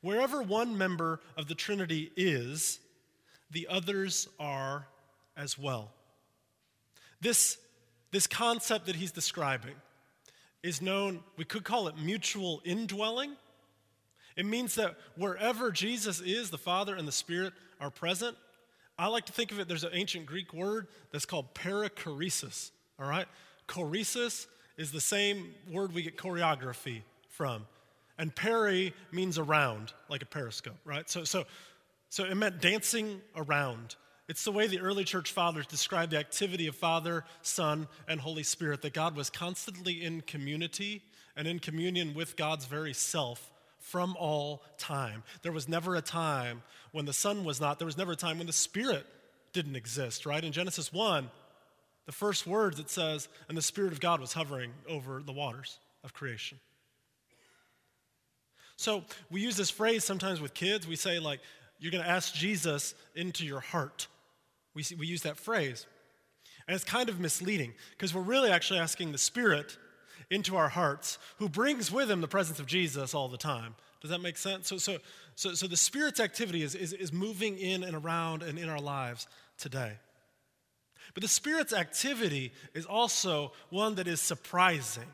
Wherever 0.00 0.42
one 0.42 0.78
member 0.78 1.20
of 1.36 1.48
the 1.48 1.54
Trinity 1.54 2.12
is, 2.16 2.78
the 3.50 3.66
others 3.68 4.28
are 4.38 4.86
as 5.36 5.58
well. 5.58 5.90
This, 7.20 7.58
this 8.12 8.26
concept 8.26 8.86
that 8.86 8.96
he's 8.96 9.10
describing 9.10 9.74
is 10.62 10.82
known, 10.82 11.20
we 11.36 11.44
could 11.44 11.64
call 11.64 11.88
it 11.88 11.96
mutual 11.98 12.60
indwelling. 12.64 13.32
It 14.38 14.46
means 14.46 14.76
that 14.76 14.94
wherever 15.16 15.72
Jesus 15.72 16.20
is, 16.20 16.48
the 16.48 16.58
Father 16.58 16.94
and 16.94 17.08
the 17.08 17.12
Spirit 17.12 17.52
are 17.80 17.90
present. 17.90 18.36
I 18.96 19.08
like 19.08 19.26
to 19.26 19.32
think 19.32 19.50
of 19.50 19.58
it, 19.58 19.66
there's 19.66 19.82
an 19.82 19.90
ancient 19.92 20.26
Greek 20.26 20.54
word 20.54 20.86
that's 21.10 21.26
called 21.26 21.54
perichoresis, 21.54 22.70
all 23.00 23.08
right? 23.08 23.26
Choresis 23.66 24.46
is 24.76 24.92
the 24.92 25.00
same 25.00 25.54
word 25.68 25.92
we 25.92 26.02
get 26.02 26.16
choreography 26.16 27.02
from. 27.28 27.66
And 28.16 28.32
peri 28.34 28.94
means 29.10 29.38
around, 29.38 29.92
like 30.08 30.22
a 30.22 30.26
periscope, 30.26 30.78
right? 30.84 31.10
So, 31.10 31.24
so, 31.24 31.44
so 32.08 32.24
it 32.24 32.36
meant 32.36 32.60
dancing 32.60 33.20
around. 33.34 33.96
It's 34.28 34.44
the 34.44 34.52
way 34.52 34.68
the 34.68 34.78
early 34.78 35.02
church 35.02 35.32
fathers 35.32 35.66
described 35.66 36.12
the 36.12 36.18
activity 36.18 36.68
of 36.68 36.76
Father, 36.76 37.24
Son, 37.42 37.88
and 38.06 38.20
Holy 38.20 38.44
Spirit, 38.44 38.82
that 38.82 38.92
God 38.92 39.16
was 39.16 39.30
constantly 39.30 40.04
in 40.04 40.20
community 40.20 41.02
and 41.36 41.48
in 41.48 41.58
communion 41.58 42.14
with 42.14 42.36
God's 42.36 42.66
very 42.66 42.94
self 42.94 43.50
from 43.88 44.16
all 44.18 44.62
time. 44.76 45.22
There 45.42 45.52
was 45.52 45.68
never 45.68 45.96
a 45.96 46.02
time 46.02 46.62
when 46.92 47.06
the 47.06 47.12
Son 47.12 47.44
was 47.44 47.60
not, 47.60 47.78
there 47.78 47.86
was 47.86 47.96
never 47.96 48.12
a 48.12 48.16
time 48.16 48.38
when 48.38 48.46
the 48.46 48.52
Spirit 48.52 49.06
didn't 49.52 49.76
exist, 49.76 50.26
right? 50.26 50.44
In 50.44 50.52
Genesis 50.52 50.92
1, 50.92 51.30
the 52.04 52.12
first 52.12 52.46
words 52.46 52.78
it 52.78 52.90
says, 52.90 53.28
and 53.48 53.56
the 53.56 53.62
Spirit 53.62 53.92
of 53.92 54.00
God 54.00 54.20
was 54.20 54.34
hovering 54.34 54.72
over 54.88 55.22
the 55.24 55.32
waters 55.32 55.78
of 56.04 56.12
creation. 56.12 56.58
So 58.76 59.04
we 59.30 59.40
use 59.40 59.56
this 59.56 59.70
phrase 59.70 60.04
sometimes 60.04 60.40
with 60.40 60.54
kids. 60.54 60.86
We 60.86 60.96
say, 60.96 61.18
like, 61.18 61.40
you're 61.78 61.92
going 61.92 62.04
to 62.04 62.10
ask 62.10 62.34
Jesus 62.34 62.94
into 63.14 63.44
your 63.44 63.60
heart. 63.60 64.06
We, 64.74 64.82
see, 64.82 64.94
we 64.94 65.06
use 65.06 65.22
that 65.22 65.36
phrase. 65.38 65.86
And 66.66 66.74
it's 66.74 66.84
kind 66.84 67.08
of 67.08 67.18
misleading 67.18 67.72
because 67.92 68.14
we're 68.14 68.20
really 68.20 68.50
actually 68.50 68.80
asking 68.80 69.12
the 69.12 69.18
Spirit 69.18 69.78
into 70.30 70.56
our 70.56 70.68
hearts 70.68 71.18
who 71.38 71.48
brings 71.48 71.90
with 71.90 72.10
him 72.10 72.20
the 72.20 72.28
presence 72.28 72.58
of 72.58 72.66
Jesus 72.66 73.14
all 73.14 73.28
the 73.28 73.38
time. 73.38 73.74
Does 74.00 74.10
that 74.10 74.20
make 74.20 74.36
sense? 74.36 74.68
So, 74.68 74.76
so, 74.76 74.98
so, 75.34 75.54
so 75.54 75.66
the 75.66 75.76
Spirit's 75.76 76.20
activity 76.20 76.62
is, 76.62 76.74
is, 76.74 76.92
is 76.92 77.12
moving 77.12 77.58
in 77.58 77.82
and 77.82 77.96
around 77.96 78.42
and 78.42 78.58
in 78.58 78.68
our 78.68 78.80
lives 78.80 79.26
today. 79.58 79.92
But 81.14 81.22
the 81.22 81.28
Spirit's 81.28 81.72
activity 81.72 82.52
is 82.74 82.86
also 82.86 83.52
one 83.70 83.96
that 83.96 84.06
is 84.06 84.20
surprising. 84.20 85.08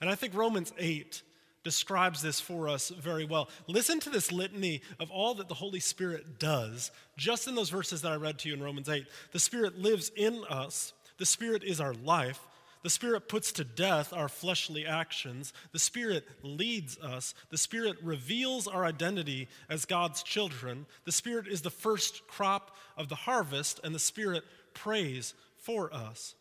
And 0.00 0.10
I 0.10 0.14
think 0.14 0.34
Romans 0.34 0.72
8 0.78 1.22
describes 1.64 2.20
this 2.20 2.38
for 2.38 2.68
us 2.68 2.90
very 2.90 3.24
well. 3.24 3.48
Listen 3.66 3.98
to 4.00 4.10
this 4.10 4.30
litany 4.30 4.82
of 5.00 5.10
all 5.10 5.34
that 5.34 5.48
the 5.48 5.54
Holy 5.54 5.80
Spirit 5.80 6.38
does, 6.38 6.90
just 7.16 7.48
in 7.48 7.54
those 7.54 7.70
verses 7.70 8.02
that 8.02 8.12
I 8.12 8.16
read 8.16 8.38
to 8.40 8.48
you 8.48 8.54
in 8.54 8.62
Romans 8.62 8.88
8. 8.88 9.06
The 9.32 9.38
Spirit 9.38 9.78
lives 9.78 10.12
in 10.14 10.44
us, 10.48 10.92
the 11.18 11.26
Spirit 11.26 11.64
is 11.64 11.80
our 11.80 11.94
life. 11.94 12.40
The 12.84 12.90
Spirit 12.90 13.30
puts 13.30 13.50
to 13.52 13.64
death 13.64 14.12
our 14.12 14.28
fleshly 14.28 14.84
actions. 14.84 15.54
The 15.72 15.78
Spirit 15.78 16.28
leads 16.42 16.98
us. 16.98 17.34
The 17.48 17.56
Spirit 17.56 17.96
reveals 18.02 18.68
our 18.68 18.84
identity 18.84 19.48
as 19.70 19.86
God's 19.86 20.22
children. 20.22 20.84
The 21.06 21.12
Spirit 21.12 21.48
is 21.48 21.62
the 21.62 21.70
first 21.70 22.28
crop 22.28 22.76
of 22.98 23.08
the 23.08 23.14
harvest, 23.14 23.80
and 23.82 23.94
the 23.94 23.98
Spirit 23.98 24.44
prays 24.74 25.32
for 25.56 25.92
us. 25.94 26.34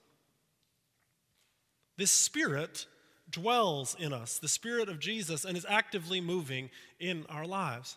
This 1.96 2.12
Spirit 2.12 2.88
dwells 3.30 3.96
in 3.98 4.12
us, 4.12 4.38
the 4.38 4.50
Spirit 4.50 4.90
of 4.90 5.00
Jesus, 5.00 5.46
and 5.46 5.56
is 5.56 5.66
actively 5.70 6.20
moving 6.20 6.70
in 7.00 7.26
our 7.30 7.46
lives. 7.48 7.96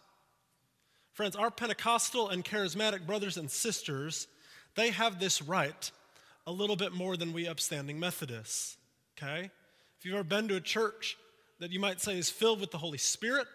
Friends, 1.15 1.35
our 1.35 1.51
Pentecostal 1.51 2.29
and 2.29 2.45
charismatic 2.45 3.07
brothers 3.07 3.39
and 3.39 3.51
sisters, 3.51 4.29
they 4.77 4.91
have 4.91 5.19
this 5.19 5.43
right 5.43 5.91
a 6.47 6.53
little 6.53 6.77
bit 6.77 6.93
more 6.93 7.17
than 7.17 7.33
we 7.33 7.49
upstanding 7.49 7.99
Methodists, 7.99 8.77
okay? 9.17 9.51
If 9.99 10.05
you've 10.05 10.15
ever 10.15 10.23
been 10.23 10.47
to 10.49 10.57
a 10.57 10.61
church 10.61 11.17
that 11.59 11.73
you 11.73 11.81
might 11.81 12.01
say 12.01 12.17
is 12.17 12.31
filled 12.31 12.61
with 12.61 12.71
the 12.71 12.79
Holy 12.79 12.99
Spirit, 12.99 13.49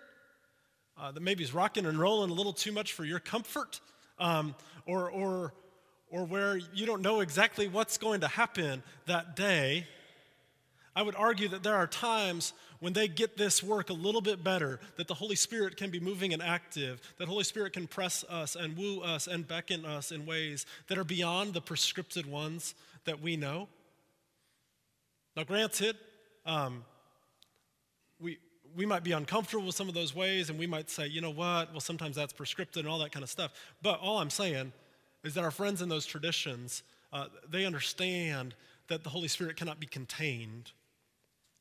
uh, 1.00 1.12
that 1.12 1.22
maybe 1.22 1.44
is 1.44 1.54
rocking 1.54 1.86
and 1.86 1.98
rolling 1.98 2.30
a 2.30 2.34
little 2.34 2.52
too 2.52 2.74
much 2.74 2.92
for 2.92 3.06
your 3.06 3.20
comfort, 3.20 3.80
um, 4.20 4.56
or, 4.86 5.10
or, 5.10 5.54
or 6.10 6.26
where 6.26 6.58
you 6.58 6.86
don't 6.86 7.02
know 7.02 7.22
exactly 7.22 7.70
what's 7.70 7.98
going 7.98 8.22
to 8.22 8.28
happen 8.28 8.84
that 9.06 9.38
day, 9.38 9.88
I 10.96 11.04
would 11.04 11.16
argue 11.16 11.48
that 11.50 11.64
there 11.64 11.76
are 11.76 11.88
times 11.88 12.54
when 12.80 12.94
they 12.94 13.08
get 13.08 13.38
this 13.38 13.64
work 13.64 13.90
a 13.90 13.94
little 13.94 14.22
bit 14.22 14.44
better, 14.44 14.80
that 14.98 15.08
the 15.08 15.14
Holy 15.14 15.36
Spirit 15.36 15.78
can 15.78 15.90
be 15.90 16.00
moving 16.00 16.34
and 16.34 16.42
active, 16.42 17.02
that 17.18 17.28
Holy 17.28 17.44
Spirit 17.44 17.74
can 17.74 17.88
press 17.88 18.26
us 18.30 18.56
and 18.56 18.76
woo 18.76 19.00
us 19.02 19.28
and 19.28 19.48
beckon 19.48 19.86
us 19.86 20.12
in 20.12 20.26
ways 20.26 20.66
that 20.88 20.98
are 20.98 21.04
beyond 21.04 21.54
the 21.54 21.62
prescripted 21.62 22.26
ones 22.26 22.76
that 23.06 23.22
we 23.22 23.38
know. 23.38 23.70
Now, 25.38 25.44
granted, 25.44 25.96
um, 26.46 26.84
we, 28.20 28.40
we 28.76 28.86
might 28.86 29.04
be 29.04 29.14
uncomfortable 29.14 29.66
with 29.66 29.76
some 29.76 29.88
of 29.88 29.94
those 29.94 30.14
ways, 30.14 30.50
and 30.50 30.60
we 30.60 30.68
might 30.68 30.90
say, 30.90 31.08
you 31.08 31.22
know 31.22 31.30
what, 31.30 31.72
well, 31.72 31.80
sometimes 31.80 32.18
that's 32.18 32.34
prescripted 32.34 32.78
and 32.78 32.88
all 32.88 33.00
that 33.00 33.14
kind 33.14 33.24
of 33.24 33.30
stuff. 33.30 33.54
But 33.82 34.00
all 34.02 34.18
I'm 34.18 34.30
saying 34.30 34.74
is 35.24 35.36
that 35.36 35.44
our 35.44 35.52
friends 35.52 35.82
in 35.82 35.88
those 35.88 36.06
traditions, 36.06 36.84
uh, 37.14 37.28
they 37.50 37.64
understand 37.64 38.56
that 38.88 39.04
the 39.04 39.10
Holy 39.10 39.30
Spirit 39.30 39.56
cannot 39.56 39.80
be 39.80 39.88
contained 39.88 40.72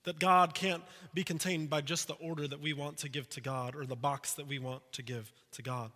that 0.04 0.18
God 0.18 0.54
can't 0.54 0.82
be 1.12 1.24
contained 1.24 1.70
by 1.70 1.80
just 1.80 2.08
the 2.08 2.14
order 2.14 2.48
that 2.48 2.60
we 2.60 2.72
want 2.72 2.98
to 2.98 3.08
give 3.08 3.28
to 3.30 3.40
God 3.40 3.74
or 3.74 3.84
the 3.84 3.96
box 3.96 4.34
that 4.34 4.46
we 4.46 4.58
want 4.58 4.82
to 4.92 5.02
give 5.02 5.30
to 5.52 5.62
God. 5.62 5.90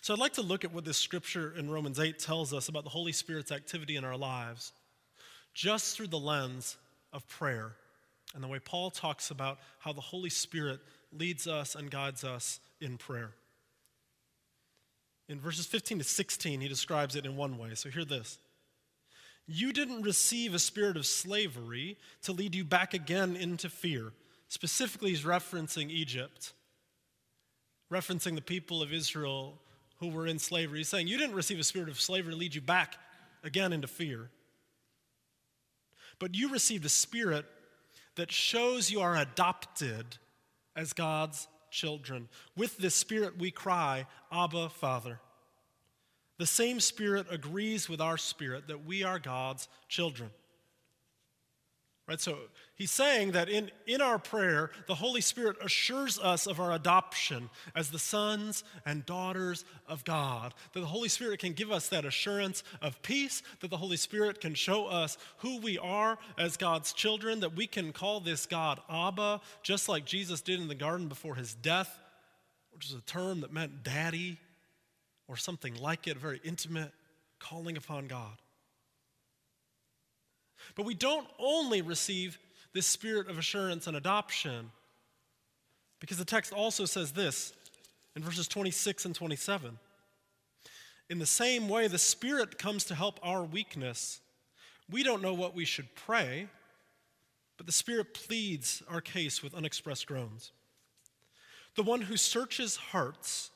So 0.00 0.12
I'd 0.12 0.20
like 0.20 0.34
to 0.34 0.42
look 0.42 0.64
at 0.64 0.72
what 0.72 0.84
this 0.84 0.96
scripture 0.96 1.52
in 1.56 1.70
Romans 1.70 1.98
8 1.98 2.18
tells 2.18 2.52
us 2.52 2.68
about 2.68 2.84
the 2.84 2.90
Holy 2.90 3.12
Spirit's 3.12 3.52
activity 3.52 3.96
in 3.96 4.04
our 4.04 4.16
lives 4.16 4.72
just 5.54 5.96
through 5.96 6.06
the 6.06 6.18
lens 6.18 6.76
of 7.12 7.26
prayer 7.28 7.72
and 8.34 8.42
the 8.42 8.48
way 8.48 8.58
Paul 8.58 8.90
talks 8.90 9.30
about 9.30 9.58
how 9.78 9.92
the 9.92 10.00
Holy 10.00 10.30
Spirit 10.30 10.80
leads 11.12 11.46
us 11.46 11.74
and 11.74 11.90
guides 11.90 12.24
us 12.24 12.60
in 12.80 12.96
prayer. 12.96 13.32
In 15.28 15.38
verses 15.38 15.66
15 15.66 15.98
to 15.98 16.04
16, 16.04 16.60
he 16.60 16.68
describes 16.68 17.16
it 17.16 17.26
in 17.26 17.36
one 17.36 17.58
way. 17.58 17.74
So 17.74 17.90
hear 17.90 18.04
this. 18.04 18.38
You 19.54 19.74
didn't 19.74 20.02
receive 20.02 20.54
a 20.54 20.58
spirit 20.58 20.96
of 20.96 21.04
slavery 21.04 21.98
to 22.22 22.32
lead 22.32 22.54
you 22.54 22.64
back 22.64 22.94
again 22.94 23.36
into 23.36 23.68
fear. 23.68 24.12
Specifically, 24.48 25.10
he's 25.10 25.24
referencing 25.24 25.90
Egypt, 25.90 26.54
referencing 27.92 28.34
the 28.34 28.40
people 28.40 28.82
of 28.82 28.94
Israel 28.94 29.58
who 29.98 30.08
were 30.08 30.26
in 30.26 30.38
slavery. 30.38 30.78
He's 30.78 30.88
saying, 30.88 31.06
You 31.06 31.18
didn't 31.18 31.36
receive 31.36 31.60
a 31.60 31.64
spirit 31.64 31.90
of 31.90 32.00
slavery 32.00 32.32
to 32.32 32.38
lead 32.38 32.54
you 32.54 32.62
back 32.62 32.96
again 33.44 33.74
into 33.74 33.86
fear. 33.86 34.30
But 36.18 36.34
you 36.34 36.50
received 36.50 36.86
a 36.86 36.90
spirit 36.90 37.44
that 38.16 38.32
shows 38.32 38.90
you 38.90 39.02
are 39.02 39.16
adopted 39.16 40.06
as 40.74 40.94
God's 40.94 41.46
children. 41.70 42.28
With 42.56 42.78
this 42.78 42.94
spirit, 42.94 43.38
we 43.38 43.50
cry, 43.50 44.06
Abba, 44.30 44.70
Father. 44.70 45.20
The 46.42 46.46
same 46.46 46.80
Spirit 46.80 47.28
agrees 47.30 47.88
with 47.88 48.00
our 48.00 48.18
spirit 48.18 48.66
that 48.66 48.84
we 48.84 49.04
are 49.04 49.20
God's 49.20 49.68
children. 49.88 50.28
Right? 52.08 52.20
So 52.20 52.36
he's 52.74 52.90
saying 52.90 53.30
that 53.30 53.48
in, 53.48 53.70
in 53.86 54.00
our 54.00 54.18
prayer, 54.18 54.72
the 54.88 54.96
Holy 54.96 55.20
Spirit 55.20 55.56
assures 55.62 56.18
us 56.18 56.48
of 56.48 56.58
our 56.58 56.72
adoption 56.72 57.48
as 57.76 57.90
the 57.90 57.98
sons 58.00 58.64
and 58.84 59.06
daughters 59.06 59.64
of 59.86 60.04
God. 60.04 60.52
That 60.72 60.80
the 60.80 60.86
Holy 60.86 61.08
Spirit 61.08 61.38
can 61.38 61.52
give 61.52 61.70
us 61.70 61.86
that 61.90 62.04
assurance 62.04 62.64
of 62.80 63.00
peace, 63.02 63.44
that 63.60 63.70
the 63.70 63.76
Holy 63.76 63.96
Spirit 63.96 64.40
can 64.40 64.56
show 64.56 64.86
us 64.86 65.18
who 65.36 65.60
we 65.60 65.78
are 65.78 66.18
as 66.36 66.56
God's 66.56 66.92
children, 66.92 67.38
that 67.38 67.54
we 67.54 67.68
can 67.68 67.92
call 67.92 68.18
this 68.18 68.46
God 68.46 68.80
Abba, 68.90 69.40
just 69.62 69.88
like 69.88 70.06
Jesus 70.06 70.40
did 70.40 70.58
in 70.58 70.66
the 70.66 70.74
garden 70.74 71.06
before 71.06 71.36
his 71.36 71.54
death, 71.54 72.00
which 72.72 72.86
is 72.86 72.94
a 72.94 73.00
term 73.02 73.42
that 73.42 73.52
meant 73.52 73.84
daddy 73.84 74.40
or 75.32 75.36
something 75.36 75.74
like 75.76 76.06
it, 76.06 76.18
very 76.18 76.42
intimate 76.44 76.92
calling 77.38 77.78
upon 77.78 78.06
God. 78.06 78.36
But 80.74 80.84
we 80.84 80.94
don't 80.94 81.26
only 81.38 81.80
receive 81.80 82.38
this 82.74 82.86
spirit 82.86 83.30
of 83.30 83.38
assurance 83.38 83.86
and 83.86 83.96
adoption, 83.96 84.70
because 86.00 86.18
the 86.18 86.24
text 86.24 86.52
also 86.52 86.84
says 86.84 87.12
this 87.12 87.54
in 88.14 88.22
verses 88.22 88.46
26 88.46 89.06
and 89.06 89.14
27. 89.14 89.78
In 91.08 91.18
the 91.18 91.26
same 91.26 91.68
way, 91.68 91.88
the 91.88 91.98
Spirit 91.98 92.58
comes 92.58 92.84
to 92.84 92.94
help 92.94 93.18
our 93.22 93.42
weakness. 93.42 94.20
We 94.90 95.02
don't 95.02 95.22
know 95.22 95.34
what 95.34 95.54
we 95.54 95.64
should 95.64 95.94
pray, 95.94 96.48
but 97.56 97.66
the 97.66 97.72
Spirit 97.72 98.14
pleads 98.14 98.82
our 98.88 99.00
case 99.00 99.42
with 99.42 99.54
unexpressed 99.54 100.06
groans. 100.06 100.52
The 101.76 101.82
one 101.82 102.02
who 102.02 102.16
searches 102.16 102.76
hearts 102.76 103.50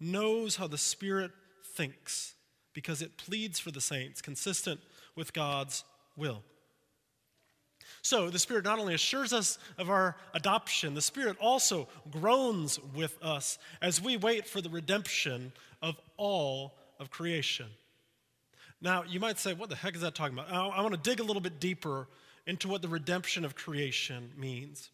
knows 0.00 0.56
how 0.56 0.66
the 0.66 0.78
Spirit 0.78 1.30
thinks 1.74 2.34
because 2.72 3.02
it 3.02 3.16
pleads 3.16 3.58
for 3.58 3.70
the 3.70 3.80
saints, 3.80 4.20
consistent 4.20 4.80
with 5.14 5.32
God's 5.32 5.84
will. 6.16 6.42
So 8.02 8.30
the 8.30 8.38
Spirit 8.38 8.64
not 8.64 8.78
only 8.78 8.94
assures 8.94 9.32
us 9.32 9.58
of 9.78 9.90
our 9.90 10.16
adoption, 10.34 10.94
the 10.94 11.02
Spirit 11.02 11.36
also 11.40 11.88
groans 12.10 12.78
with 12.94 13.16
us 13.22 13.58
as 13.80 14.00
we 14.00 14.16
wait 14.16 14.46
for 14.46 14.60
the 14.60 14.70
redemption 14.70 15.52
of 15.82 15.96
all 16.16 16.74
of 17.00 17.10
creation. 17.10 17.66
Now, 18.80 19.04
you 19.08 19.20
might 19.20 19.38
say, 19.38 19.54
what 19.54 19.70
the 19.70 19.76
heck 19.76 19.94
is 19.94 20.02
that 20.02 20.14
talking 20.14 20.38
about? 20.38 20.52
I, 20.52 20.66
I 20.66 20.82
want 20.82 20.94
to 20.94 21.10
dig 21.10 21.20
a 21.20 21.24
little 21.24 21.40
bit 21.40 21.58
deeper 21.58 22.06
into 22.46 22.68
what 22.68 22.82
the 22.82 22.88
redemption 22.88 23.44
of 23.44 23.54
creation 23.56 24.30
means. 24.36 24.90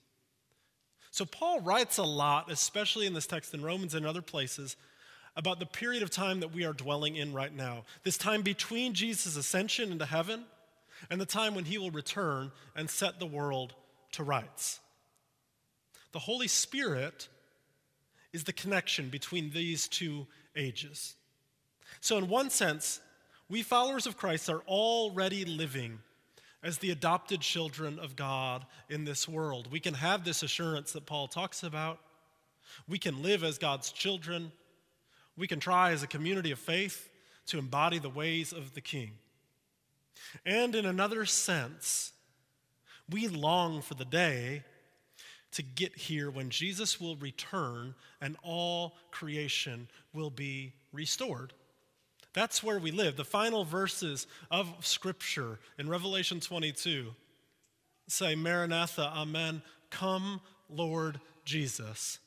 So, 1.12 1.26
Paul 1.26 1.60
writes 1.60 1.98
a 1.98 2.04
lot, 2.04 2.50
especially 2.50 3.06
in 3.06 3.12
this 3.12 3.26
text 3.26 3.52
in 3.52 3.62
Romans 3.62 3.94
and 3.94 4.06
other 4.06 4.22
places, 4.22 4.76
about 5.36 5.58
the 5.60 5.66
period 5.66 6.02
of 6.02 6.08
time 6.08 6.40
that 6.40 6.54
we 6.54 6.64
are 6.64 6.72
dwelling 6.72 7.16
in 7.16 7.34
right 7.34 7.54
now. 7.54 7.84
This 8.02 8.16
time 8.16 8.40
between 8.40 8.94
Jesus' 8.94 9.36
ascension 9.36 9.92
into 9.92 10.06
heaven 10.06 10.44
and 11.10 11.20
the 11.20 11.26
time 11.26 11.54
when 11.54 11.66
he 11.66 11.76
will 11.76 11.90
return 11.90 12.50
and 12.74 12.88
set 12.88 13.20
the 13.20 13.26
world 13.26 13.74
to 14.12 14.24
rights. 14.24 14.80
The 16.12 16.18
Holy 16.18 16.48
Spirit 16.48 17.28
is 18.32 18.44
the 18.44 18.52
connection 18.54 19.10
between 19.10 19.50
these 19.50 19.88
two 19.88 20.26
ages. 20.56 21.14
So, 22.00 22.16
in 22.16 22.26
one 22.28 22.48
sense, 22.48 23.00
we 23.50 23.62
followers 23.62 24.06
of 24.06 24.16
Christ 24.16 24.48
are 24.48 24.62
already 24.66 25.44
living 25.44 25.98
as 26.62 26.78
the 26.78 26.90
adopted 26.90 27.40
children 27.40 27.98
of 27.98 28.16
God 28.16 28.64
in 28.88 29.04
this 29.04 29.28
world. 29.28 29.70
We 29.70 29.80
can 29.80 29.94
have 29.94 30.24
this 30.24 30.42
assurance 30.42 30.92
that 30.92 31.06
Paul 31.06 31.26
talks 31.26 31.62
about. 31.62 31.98
We 32.88 32.98
can 32.98 33.22
live 33.22 33.42
as 33.42 33.58
God's 33.58 33.90
children. 33.90 34.52
We 35.36 35.48
can 35.48 35.60
try 35.60 35.92
as 35.92 36.02
a 36.02 36.06
community 36.06 36.52
of 36.52 36.58
faith 36.58 37.10
to 37.46 37.58
embody 37.58 37.98
the 37.98 38.08
ways 38.08 38.52
of 38.52 38.74
the 38.74 38.80
King. 38.80 39.12
And 40.46 40.74
in 40.74 40.86
another 40.86 41.26
sense, 41.26 42.12
we 43.10 43.28
long 43.28 43.82
for 43.82 43.94
the 43.94 44.04
day 44.04 44.62
to 45.52 45.62
get 45.62 45.96
here 45.96 46.30
when 46.30 46.48
Jesus 46.48 47.00
will 47.00 47.16
return 47.16 47.94
and 48.20 48.36
all 48.42 48.94
creation 49.10 49.88
will 50.14 50.30
be 50.30 50.72
restored. 50.92 51.52
That's 52.34 52.62
where 52.62 52.78
we 52.78 52.90
live. 52.90 53.16
The 53.16 53.24
final 53.24 53.64
verses 53.64 54.26
of 54.50 54.68
Scripture 54.80 55.58
in 55.78 55.88
Revelation 55.88 56.40
22 56.40 57.14
say, 58.08 58.34
Maranatha, 58.34 59.12
Amen, 59.14 59.62
come, 59.90 60.40
Lord 60.70 61.20
Jesus. 61.44 62.18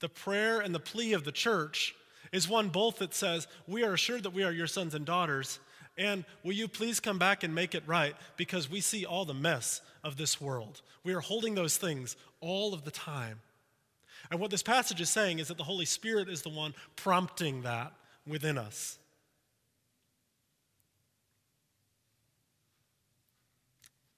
The 0.00 0.08
prayer 0.08 0.60
and 0.60 0.74
the 0.74 0.80
plea 0.80 1.12
of 1.12 1.24
the 1.24 1.32
church 1.32 1.94
is 2.32 2.48
one 2.48 2.68
both 2.68 2.98
that 2.98 3.14
says, 3.14 3.46
We 3.66 3.84
are 3.84 3.94
assured 3.94 4.24
that 4.24 4.34
we 4.34 4.42
are 4.42 4.52
your 4.52 4.66
sons 4.66 4.94
and 4.94 5.04
daughters, 5.04 5.60
and 5.96 6.24
will 6.42 6.52
you 6.52 6.68
please 6.68 7.00
come 7.00 7.18
back 7.18 7.44
and 7.44 7.54
make 7.54 7.74
it 7.74 7.84
right 7.86 8.14
because 8.36 8.70
we 8.70 8.80
see 8.80 9.06
all 9.06 9.24
the 9.24 9.34
mess 9.34 9.80
of 10.02 10.16
this 10.16 10.40
world. 10.40 10.82
We 11.04 11.14
are 11.14 11.20
holding 11.20 11.54
those 11.54 11.76
things 11.76 12.16
all 12.40 12.74
of 12.74 12.84
the 12.84 12.90
time. 12.90 13.40
And 14.30 14.40
what 14.40 14.50
this 14.50 14.62
passage 14.62 15.00
is 15.00 15.08
saying 15.08 15.38
is 15.38 15.48
that 15.48 15.56
the 15.56 15.64
Holy 15.64 15.84
Spirit 15.84 16.28
is 16.28 16.42
the 16.42 16.48
one 16.48 16.74
prompting 16.96 17.62
that 17.62 17.92
within 18.26 18.58
us. 18.58 18.98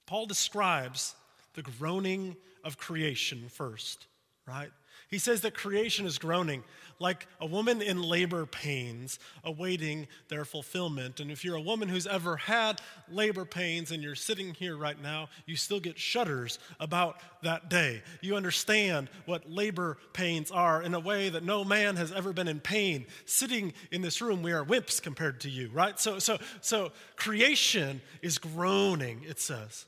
Paul 0.06 0.26
describes 0.26 1.14
the 1.54 1.62
groaning 1.62 2.36
of 2.64 2.78
creation 2.78 3.48
first, 3.50 4.06
right? 4.46 4.70
He 5.08 5.18
says 5.18 5.40
that 5.40 5.54
creation 5.54 6.04
is 6.04 6.18
groaning 6.18 6.62
like 7.00 7.26
a 7.40 7.46
woman 7.46 7.80
in 7.80 8.02
labor 8.02 8.44
pains 8.44 9.18
awaiting 9.42 10.06
their 10.28 10.44
fulfillment. 10.44 11.20
And 11.20 11.30
if 11.30 11.44
you're 11.44 11.56
a 11.56 11.60
woman 11.60 11.88
who's 11.88 12.06
ever 12.06 12.36
had 12.36 12.80
labor 13.08 13.44
pains 13.44 13.90
and 13.90 14.02
you're 14.02 14.14
sitting 14.14 14.52
here 14.54 14.76
right 14.76 15.00
now, 15.00 15.28
you 15.46 15.56
still 15.56 15.80
get 15.80 15.98
shudders 15.98 16.58
about 16.78 17.20
that 17.42 17.70
day. 17.70 18.02
You 18.20 18.36
understand 18.36 19.08
what 19.26 19.50
labor 19.50 19.96
pains 20.12 20.50
are 20.50 20.82
in 20.82 20.92
a 20.94 21.00
way 21.00 21.30
that 21.30 21.44
no 21.44 21.64
man 21.64 21.96
has 21.96 22.12
ever 22.12 22.32
been 22.32 22.48
in 22.48 22.60
pain. 22.60 23.06
Sitting 23.24 23.72
in 23.90 24.02
this 24.02 24.20
room, 24.20 24.42
we 24.42 24.52
are 24.52 24.64
wimps 24.64 25.00
compared 25.00 25.40
to 25.40 25.50
you, 25.50 25.70
right? 25.72 25.98
So, 25.98 26.18
so, 26.18 26.38
so 26.60 26.92
creation 27.16 28.02
is 28.20 28.38
groaning, 28.38 29.22
it 29.26 29.40
says. 29.40 29.86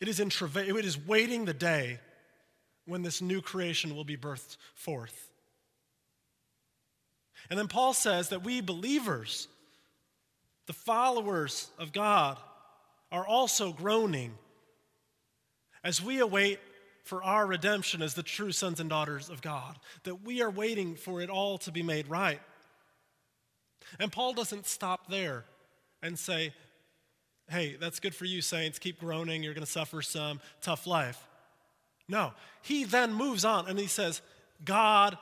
It 0.00 0.08
is 0.08 0.20
in 0.20 0.28
travail, 0.28 0.76
it 0.76 0.84
is 0.84 0.98
waiting 0.98 1.46
the 1.46 1.54
day 1.54 1.98
when 2.86 3.02
this 3.02 3.22
new 3.22 3.40
creation 3.40 3.94
will 3.94 4.04
be 4.04 4.16
birthed 4.16 4.56
forth. 4.74 5.30
And 7.50 7.58
then 7.58 7.68
Paul 7.68 7.92
says 7.92 8.30
that 8.30 8.44
we 8.44 8.60
believers, 8.60 9.48
the 10.66 10.72
followers 10.72 11.70
of 11.78 11.92
God, 11.92 12.38
are 13.12 13.26
also 13.26 13.72
groaning 13.72 14.34
as 15.82 16.02
we 16.02 16.20
await 16.20 16.58
for 17.04 17.22
our 17.22 17.46
redemption 17.46 18.00
as 18.00 18.14
the 18.14 18.22
true 18.22 18.50
sons 18.50 18.80
and 18.80 18.88
daughters 18.88 19.28
of 19.28 19.42
God, 19.42 19.78
that 20.04 20.24
we 20.24 20.40
are 20.40 20.50
waiting 20.50 20.94
for 20.94 21.20
it 21.20 21.28
all 21.28 21.58
to 21.58 21.70
be 21.70 21.82
made 21.82 22.08
right. 22.08 22.40
And 24.00 24.10
Paul 24.10 24.32
doesn't 24.32 24.66
stop 24.66 25.08
there 25.10 25.44
and 26.02 26.18
say, 26.18 26.54
hey, 27.50 27.76
that's 27.78 28.00
good 28.00 28.14
for 28.14 28.24
you, 28.24 28.40
saints. 28.40 28.78
Keep 28.78 29.00
groaning. 29.00 29.42
You're 29.42 29.52
going 29.52 29.66
to 29.66 29.70
suffer 29.70 30.00
some 30.00 30.40
tough 30.62 30.86
life. 30.86 31.28
No, 32.08 32.32
he 32.62 32.84
then 32.84 33.12
moves 33.12 33.44
on 33.44 33.68
and 33.68 33.78
he 33.78 33.86
says, 33.86 34.20
God 34.64 35.16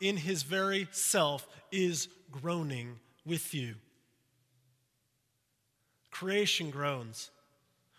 in 0.00 0.16
his 0.16 0.42
very 0.42 0.88
self 0.90 1.46
is 1.70 2.08
groaning 2.30 2.98
with 3.24 3.54
you. 3.54 3.74
Creation 6.10 6.70
groans. 6.70 7.30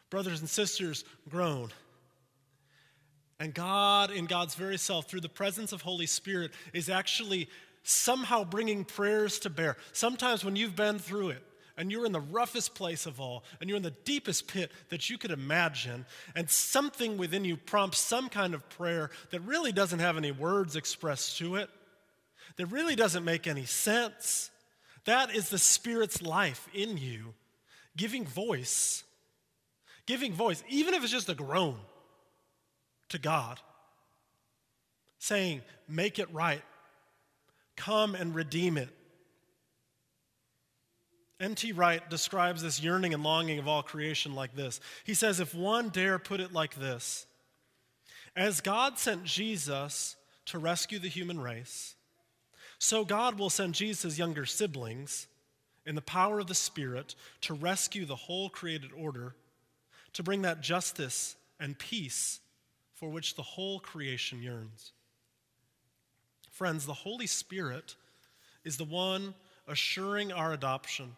Brothers 0.10 0.40
and 0.40 0.50
sisters 0.50 1.04
groan. 1.30 1.70
And 3.40 3.54
God, 3.54 4.12
in 4.12 4.26
God's 4.26 4.56
very 4.56 4.78
self, 4.78 5.10
through 5.10 5.22
the 5.22 5.30
presence 5.30 5.74
of 5.74 5.82
Holy 5.82 6.06
Spirit, 6.06 6.52
is 6.74 6.90
actually 6.90 7.50
somehow 7.84 8.44
bringing 8.44 8.86
prayers 8.86 9.40
to 9.40 9.50
bear. 9.50 9.76
Sometimes 9.92 10.46
when 10.46 10.56
you've 10.56 10.76
been 10.76 11.00
through 11.00 11.32
it, 11.32 11.44
and 11.78 11.92
you're 11.92 12.06
in 12.06 12.12
the 12.12 12.20
roughest 12.20 12.74
place 12.74 13.06
of 13.06 13.20
all, 13.20 13.44
and 13.60 13.70
you're 13.70 13.78
in 13.78 13.84
the 13.84 13.92
deepest 13.92 14.48
pit 14.48 14.72
that 14.90 15.10
you 15.10 15.18
could 15.18 15.32
imagine, 15.32 16.06
and 16.36 16.50
something 16.50 17.18
within 17.18 17.44
you 17.44 17.58
prompts 17.58 18.00
some 18.00 18.30
kind 18.30 18.54
of 18.54 18.68
prayer 18.70 19.10
that 19.32 19.42
really 19.42 19.72
doesn't 19.72 20.00
have 20.00 20.18
any 20.18 20.32
words 20.32 20.76
expressed 20.76 21.38
to 21.38 21.56
it, 21.56 21.70
that 22.58 22.68
really 22.68 22.96
doesn't 22.96 23.26
make 23.26 23.48
any 23.48 23.66
sense. 23.66 24.50
That 25.06 25.36
is 25.36 25.50
the 25.50 25.58
Spirit's 25.58 26.22
life 26.22 26.68
in 26.74 26.98
you, 26.98 27.34
giving 27.98 28.26
voice, 28.26 29.04
giving 30.06 30.34
voice, 30.34 30.64
even 30.70 30.94
if 30.94 31.04
it's 31.04 31.12
just 31.12 31.30
a 31.30 31.36
groan 31.36 31.78
to 33.10 33.20
God, 33.20 33.60
saying, 35.20 35.62
Make 35.88 36.20
it 36.20 36.34
right, 36.34 36.64
come 37.76 38.16
and 38.16 38.34
redeem 38.34 38.78
it. 38.78 38.90
N.T. 41.40 41.74
Wright 41.74 42.08
describes 42.10 42.62
this 42.62 42.82
yearning 42.82 43.14
and 43.14 43.24
longing 43.24 43.60
of 43.60 43.68
all 43.68 43.84
creation 43.84 44.36
like 44.36 44.56
this. 44.56 44.80
He 45.04 45.14
says, 45.14 45.40
If 45.40 45.54
one 45.54 45.90
dare 45.90 46.18
put 46.18 46.40
it 46.40 46.54
like 46.54 46.76
this, 46.76 47.26
as 48.36 48.62
God 48.62 48.98
sent 48.98 49.24
Jesus 49.26 50.16
to 50.46 50.60
rescue 50.60 51.00
the 51.00 51.10
human 51.10 51.40
race, 51.40 51.96
so 52.80 53.04
God 53.04 53.38
will 53.38 53.50
send 53.50 53.74
Jesus' 53.74 54.18
younger 54.18 54.46
siblings 54.46 55.28
in 55.86 55.96
the 55.96 56.02
power 56.02 56.40
of 56.40 56.48
the 56.48 56.56
Spirit 56.56 57.16
to 57.42 57.54
rescue 57.54 58.06
the 58.06 58.16
whole 58.16 58.50
created 58.50 58.92
order, 58.98 59.36
to 60.14 60.24
bring 60.24 60.42
that 60.44 60.62
justice 60.62 61.36
and 61.60 61.78
peace 61.78 62.40
for 62.94 63.10
which 63.10 63.36
the 63.36 63.44
whole 63.44 63.80
creation 63.80 64.42
yearns. 64.42 64.94
Friends, 66.50 66.86
the 66.86 66.94
Holy 66.94 67.28
Spirit 67.28 67.96
is 68.64 68.78
the 68.78 68.86
one 68.86 69.34
assuring 69.68 70.32
our 70.32 70.54
adoption. 70.54 71.16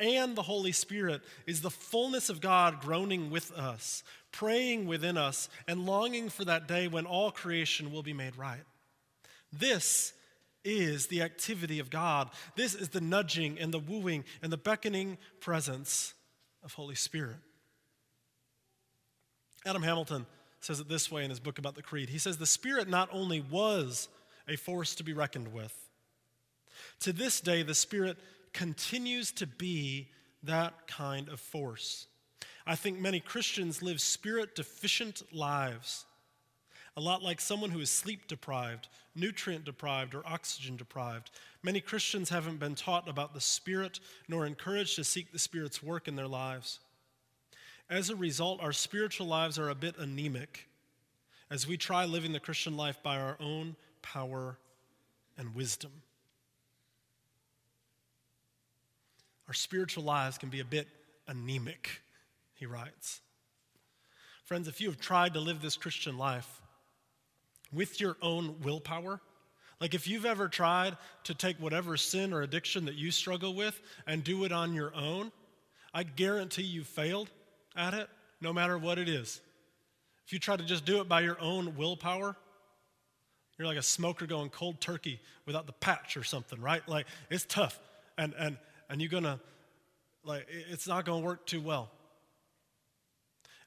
And 0.00 0.34
the 0.34 0.42
Holy 0.42 0.72
Spirit 0.72 1.20
is 1.46 1.60
the 1.60 1.70
fullness 1.70 2.30
of 2.30 2.40
God 2.40 2.80
groaning 2.80 3.30
with 3.30 3.52
us, 3.52 4.02
praying 4.32 4.86
within 4.86 5.18
us, 5.18 5.50
and 5.68 5.84
longing 5.84 6.30
for 6.30 6.44
that 6.46 6.66
day 6.66 6.88
when 6.88 7.04
all 7.04 7.30
creation 7.30 7.92
will 7.92 8.02
be 8.02 8.14
made 8.14 8.36
right. 8.36 8.64
This 9.52 10.14
is 10.64 11.06
the 11.06 11.22
activity 11.22 11.78
of 11.80 11.90
God. 11.90 12.30
This 12.56 12.74
is 12.74 12.88
the 12.88 13.00
nudging 13.00 13.58
and 13.58 13.72
the 13.72 13.78
wooing 13.78 14.24
and 14.42 14.50
the 14.50 14.56
beckoning 14.56 15.18
presence 15.40 16.14
of 16.64 16.72
Holy 16.72 16.94
Spirit. 16.94 17.36
Adam 19.66 19.82
Hamilton 19.82 20.24
says 20.60 20.80
it 20.80 20.88
this 20.88 21.10
way 21.10 21.24
in 21.24 21.30
his 21.30 21.40
book 21.40 21.58
about 21.58 21.74
the 21.74 21.82
Creed. 21.82 22.08
He 22.08 22.18
says, 22.18 22.38
The 22.38 22.46
Spirit 22.46 22.88
not 22.88 23.10
only 23.12 23.40
was 23.40 24.08
a 24.48 24.56
force 24.56 24.94
to 24.96 25.04
be 25.04 25.12
reckoned 25.12 25.52
with, 25.52 25.74
to 27.00 27.12
this 27.12 27.40
day, 27.40 27.62
the 27.62 27.74
Spirit 27.74 28.18
continues 28.52 29.32
to 29.32 29.46
be 29.46 30.08
that 30.42 30.86
kind 30.86 31.28
of 31.28 31.40
force. 31.40 32.06
I 32.66 32.74
think 32.76 32.98
many 32.98 33.20
Christians 33.20 33.82
live 33.82 34.00
spirit 34.00 34.54
deficient 34.54 35.22
lives, 35.32 36.04
a 36.96 37.00
lot 37.00 37.22
like 37.22 37.40
someone 37.40 37.70
who 37.70 37.80
is 37.80 37.90
sleep 37.90 38.26
deprived, 38.26 38.88
nutrient 39.14 39.64
deprived, 39.64 40.14
or 40.14 40.26
oxygen 40.26 40.76
deprived. 40.76 41.30
Many 41.62 41.80
Christians 41.80 42.30
haven't 42.30 42.60
been 42.60 42.74
taught 42.74 43.08
about 43.08 43.34
the 43.34 43.40
Spirit 43.40 44.00
nor 44.28 44.46
encouraged 44.46 44.96
to 44.96 45.04
seek 45.04 45.32
the 45.32 45.38
Spirit's 45.38 45.82
work 45.82 46.08
in 46.08 46.16
their 46.16 46.26
lives. 46.26 46.80
As 47.88 48.10
a 48.10 48.16
result, 48.16 48.60
our 48.60 48.72
spiritual 48.72 49.26
lives 49.26 49.58
are 49.58 49.68
a 49.68 49.74
bit 49.74 49.98
anemic 49.98 50.68
as 51.50 51.66
we 51.66 51.76
try 51.76 52.04
living 52.04 52.32
the 52.32 52.40
Christian 52.40 52.76
life 52.76 53.02
by 53.02 53.18
our 53.18 53.36
own 53.40 53.74
power 54.02 54.58
and 55.36 55.54
wisdom. 55.54 55.90
Our 59.50 59.54
spiritual 59.54 60.04
lives 60.04 60.38
can 60.38 60.48
be 60.48 60.60
a 60.60 60.64
bit 60.64 60.86
anemic, 61.26 62.02
he 62.54 62.66
writes. 62.66 63.20
Friends, 64.44 64.68
if 64.68 64.80
you 64.80 64.88
have 64.88 65.00
tried 65.00 65.34
to 65.34 65.40
live 65.40 65.60
this 65.60 65.76
Christian 65.76 66.16
life 66.16 66.62
with 67.72 68.00
your 68.00 68.16
own 68.22 68.60
willpower, 68.62 69.20
like 69.80 69.92
if 69.92 70.06
you've 70.06 70.24
ever 70.24 70.46
tried 70.46 70.96
to 71.24 71.34
take 71.34 71.56
whatever 71.56 71.96
sin 71.96 72.32
or 72.32 72.42
addiction 72.42 72.84
that 72.84 72.94
you 72.94 73.10
struggle 73.10 73.52
with 73.52 73.82
and 74.06 74.22
do 74.22 74.44
it 74.44 74.52
on 74.52 74.72
your 74.72 74.94
own, 74.94 75.32
I 75.92 76.04
guarantee 76.04 76.62
you 76.62 76.84
failed 76.84 77.28
at 77.74 77.92
it, 77.92 78.08
no 78.40 78.52
matter 78.52 78.78
what 78.78 78.98
it 78.98 79.08
is. 79.08 79.40
If 80.28 80.32
you 80.32 80.38
try 80.38 80.58
to 80.58 80.64
just 80.64 80.84
do 80.84 81.00
it 81.00 81.08
by 81.08 81.22
your 81.22 81.40
own 81.40 81.74
willpower, 81.74 82.36
you're 83.58 83.66
like 83.66 83.78
a 83.78 83.82
smoker 83.82 84.26
going 84.26 84.50
cold 84.50 84.80
turkey 84.80 85.18
without 85.44 85.66
the 85.66 85.72
patch 85.72 86.16
or 86.16 86.22
something, 86.22 86.60
right? 86.60 86.88
Like 86.88 87.06
it's 87.30 87.44
tough. 87.46 87.76
And 88.16 88.32
and 88.38 88.56
and 88.90 89.00
you're 89.00 89.10
gonna 89.10 89.40
like 90.24 90.46
it's 90.70 90.86
not 90.86 91.04
gonna 91.04 91.24
work 91.24 91.46
too 91.46 91.60
well. 91.60 91.90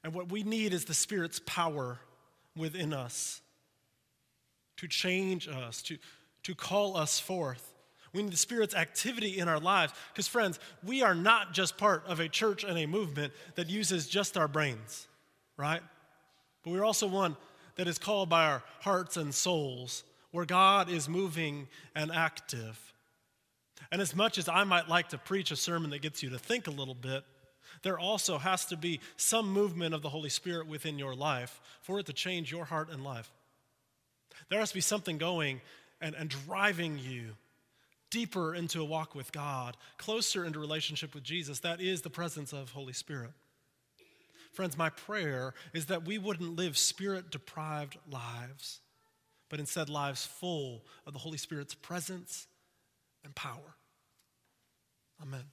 And 0.04 0.12
what 0.12 0.30
we 0.30 0.42
need 0.42 0.74
is 0.74 0.84
the 0.84 0.94
Spirit's 0.94 1.40
power 1.46 1.98
within 2.54 2.92
us 2.92 3.40
to 4.76 4.86
change 4.86 5.48
us, 5.48 5.82
to, 5.82 5.96
to 6.42 6.54
call 6.54 6.96
us 6.96 7.18
forth. 7.18 7.72
We 8.12 8.22
need 8.22 8.32
the 8.32 8.36
Spirit's 8.36 8.74
activity 8.74 9.38
in 9.38 9.48
our 9.48 9.58
lives. 9.58 9.92
Because, 10.12 10.28
friends, 10.28 10.60
we 10.84 11.02
are 11.02 11.14
not 11.14 11.52
just 11.52 11.78
part 11.78 12.04
of 12.06 12.20
a 12.20 12.28
church 12.28 12.64
and 12.64 12.78
a 12.78 12.86
movement 12.86 13.32
that 13.56 13.70
uses 13.70 14.06
just 14.06 14.36
our 14.36 14.46
brains, 14.46 15.08
right? 15.56 15.80
But 16.62 16.72
we're 16.72 16.84
also 16.84 17.06
one 17.06 17.36
that 17.76 17.88
is 17.88 17.98
called 17.98 18.28
by 18.28 18.44
our 18.46 18.62
hearts 18.80 19.16
and 19.16 19.34
souls, 19.34 20.04
where 20.30 20.44
God 20.44 20.90
is 20.90 21.08
moving 21.08 21.66
and 21.96 22.12
active. 22.12 22.93
And 23.94 24.02
as 24.02 24.12
much 24.12 24.38
as 24.38 24.48
I 24.48 24.64
might 24.64 24.88
like 24.88 25.10
to 25.10 25.18
preach 25.18 25.52
a 25.52 25.56
sermon 25.56 25.90
that 25.90 26.02
gets 26.02 26.20
you 26.20 26.30
to 26.30 26.38
think 26.40 26.66
a 26.66 26.72
little 26.72 26.96
bit, 26.96 27.22
there 27.84 27.96
also 27.96 28.38
has 28.38 28.66
to 28.66 28.76
be 28.76 28.98
some 29.16 29.48
movement 29.48 29.94
of 29.94 30.02
the 30.02 30.08
Holy 30.08 30.30
Spirit 30.30 30.66
within 30.66 30.98
your 30.98 31.14
life 31.14 31.60
for 31.80 32.00
it 32.00 32.06
to 32.06 32.12
change 32.12 32.50
your 32.50 32.64
heart 32.64 32.90
and 32.90 33.04
life. 33.04 33.30
There 34.48 34.58
has 34.58 34.70
to 34.70 34.74
be 34.74 34.80
something 34.80 35.16
going 35.16 35.60
and, 36.00 36.16
and 36.16 36.28
driving 36.28 36.98
you 36.98 37.36
deeper 38.10 38.52
into 38.52 38.80
a 38.80 38.84
walk 38.84 39.14
with 39.14 39.30
God, 39.30 39.76
closer 39.96 40.44
into 40.44 40.58
relationship 40.58 41.14
with 41.14 41.22
Jesus. 41.22 41.60
That 41.60 41.80
is 41.80 42.02
the 42.02 42.10
presence 42.10 42.52
of 42.52 42.72
Holy 42.72 42.94
Spirit. 42.94 43.30
Friends, 44.50 44.76
my 44.76 44.90
prayer 44.90 45.54
is 45.72 45.86
that 45.86 46.04
we 46.04 46.18
wouldn't 46.18 46.56
live 46.56 46.76
spirit 46.76 47.30
deprived 47.30 47.96
lives, 48.10 48.80
but 49.48 49.60
instead 49.60 49.88
lives 49.88 50.26
full 50.26 50.82
of 51.06 51.12
the 51.12 51.20
Holy 51.20 51.38
Spirit's 51.38 51.74
presence 51.74 52.48
and 53.22 53.32
power. 53.36 53.76
Amen. 55.20 55.50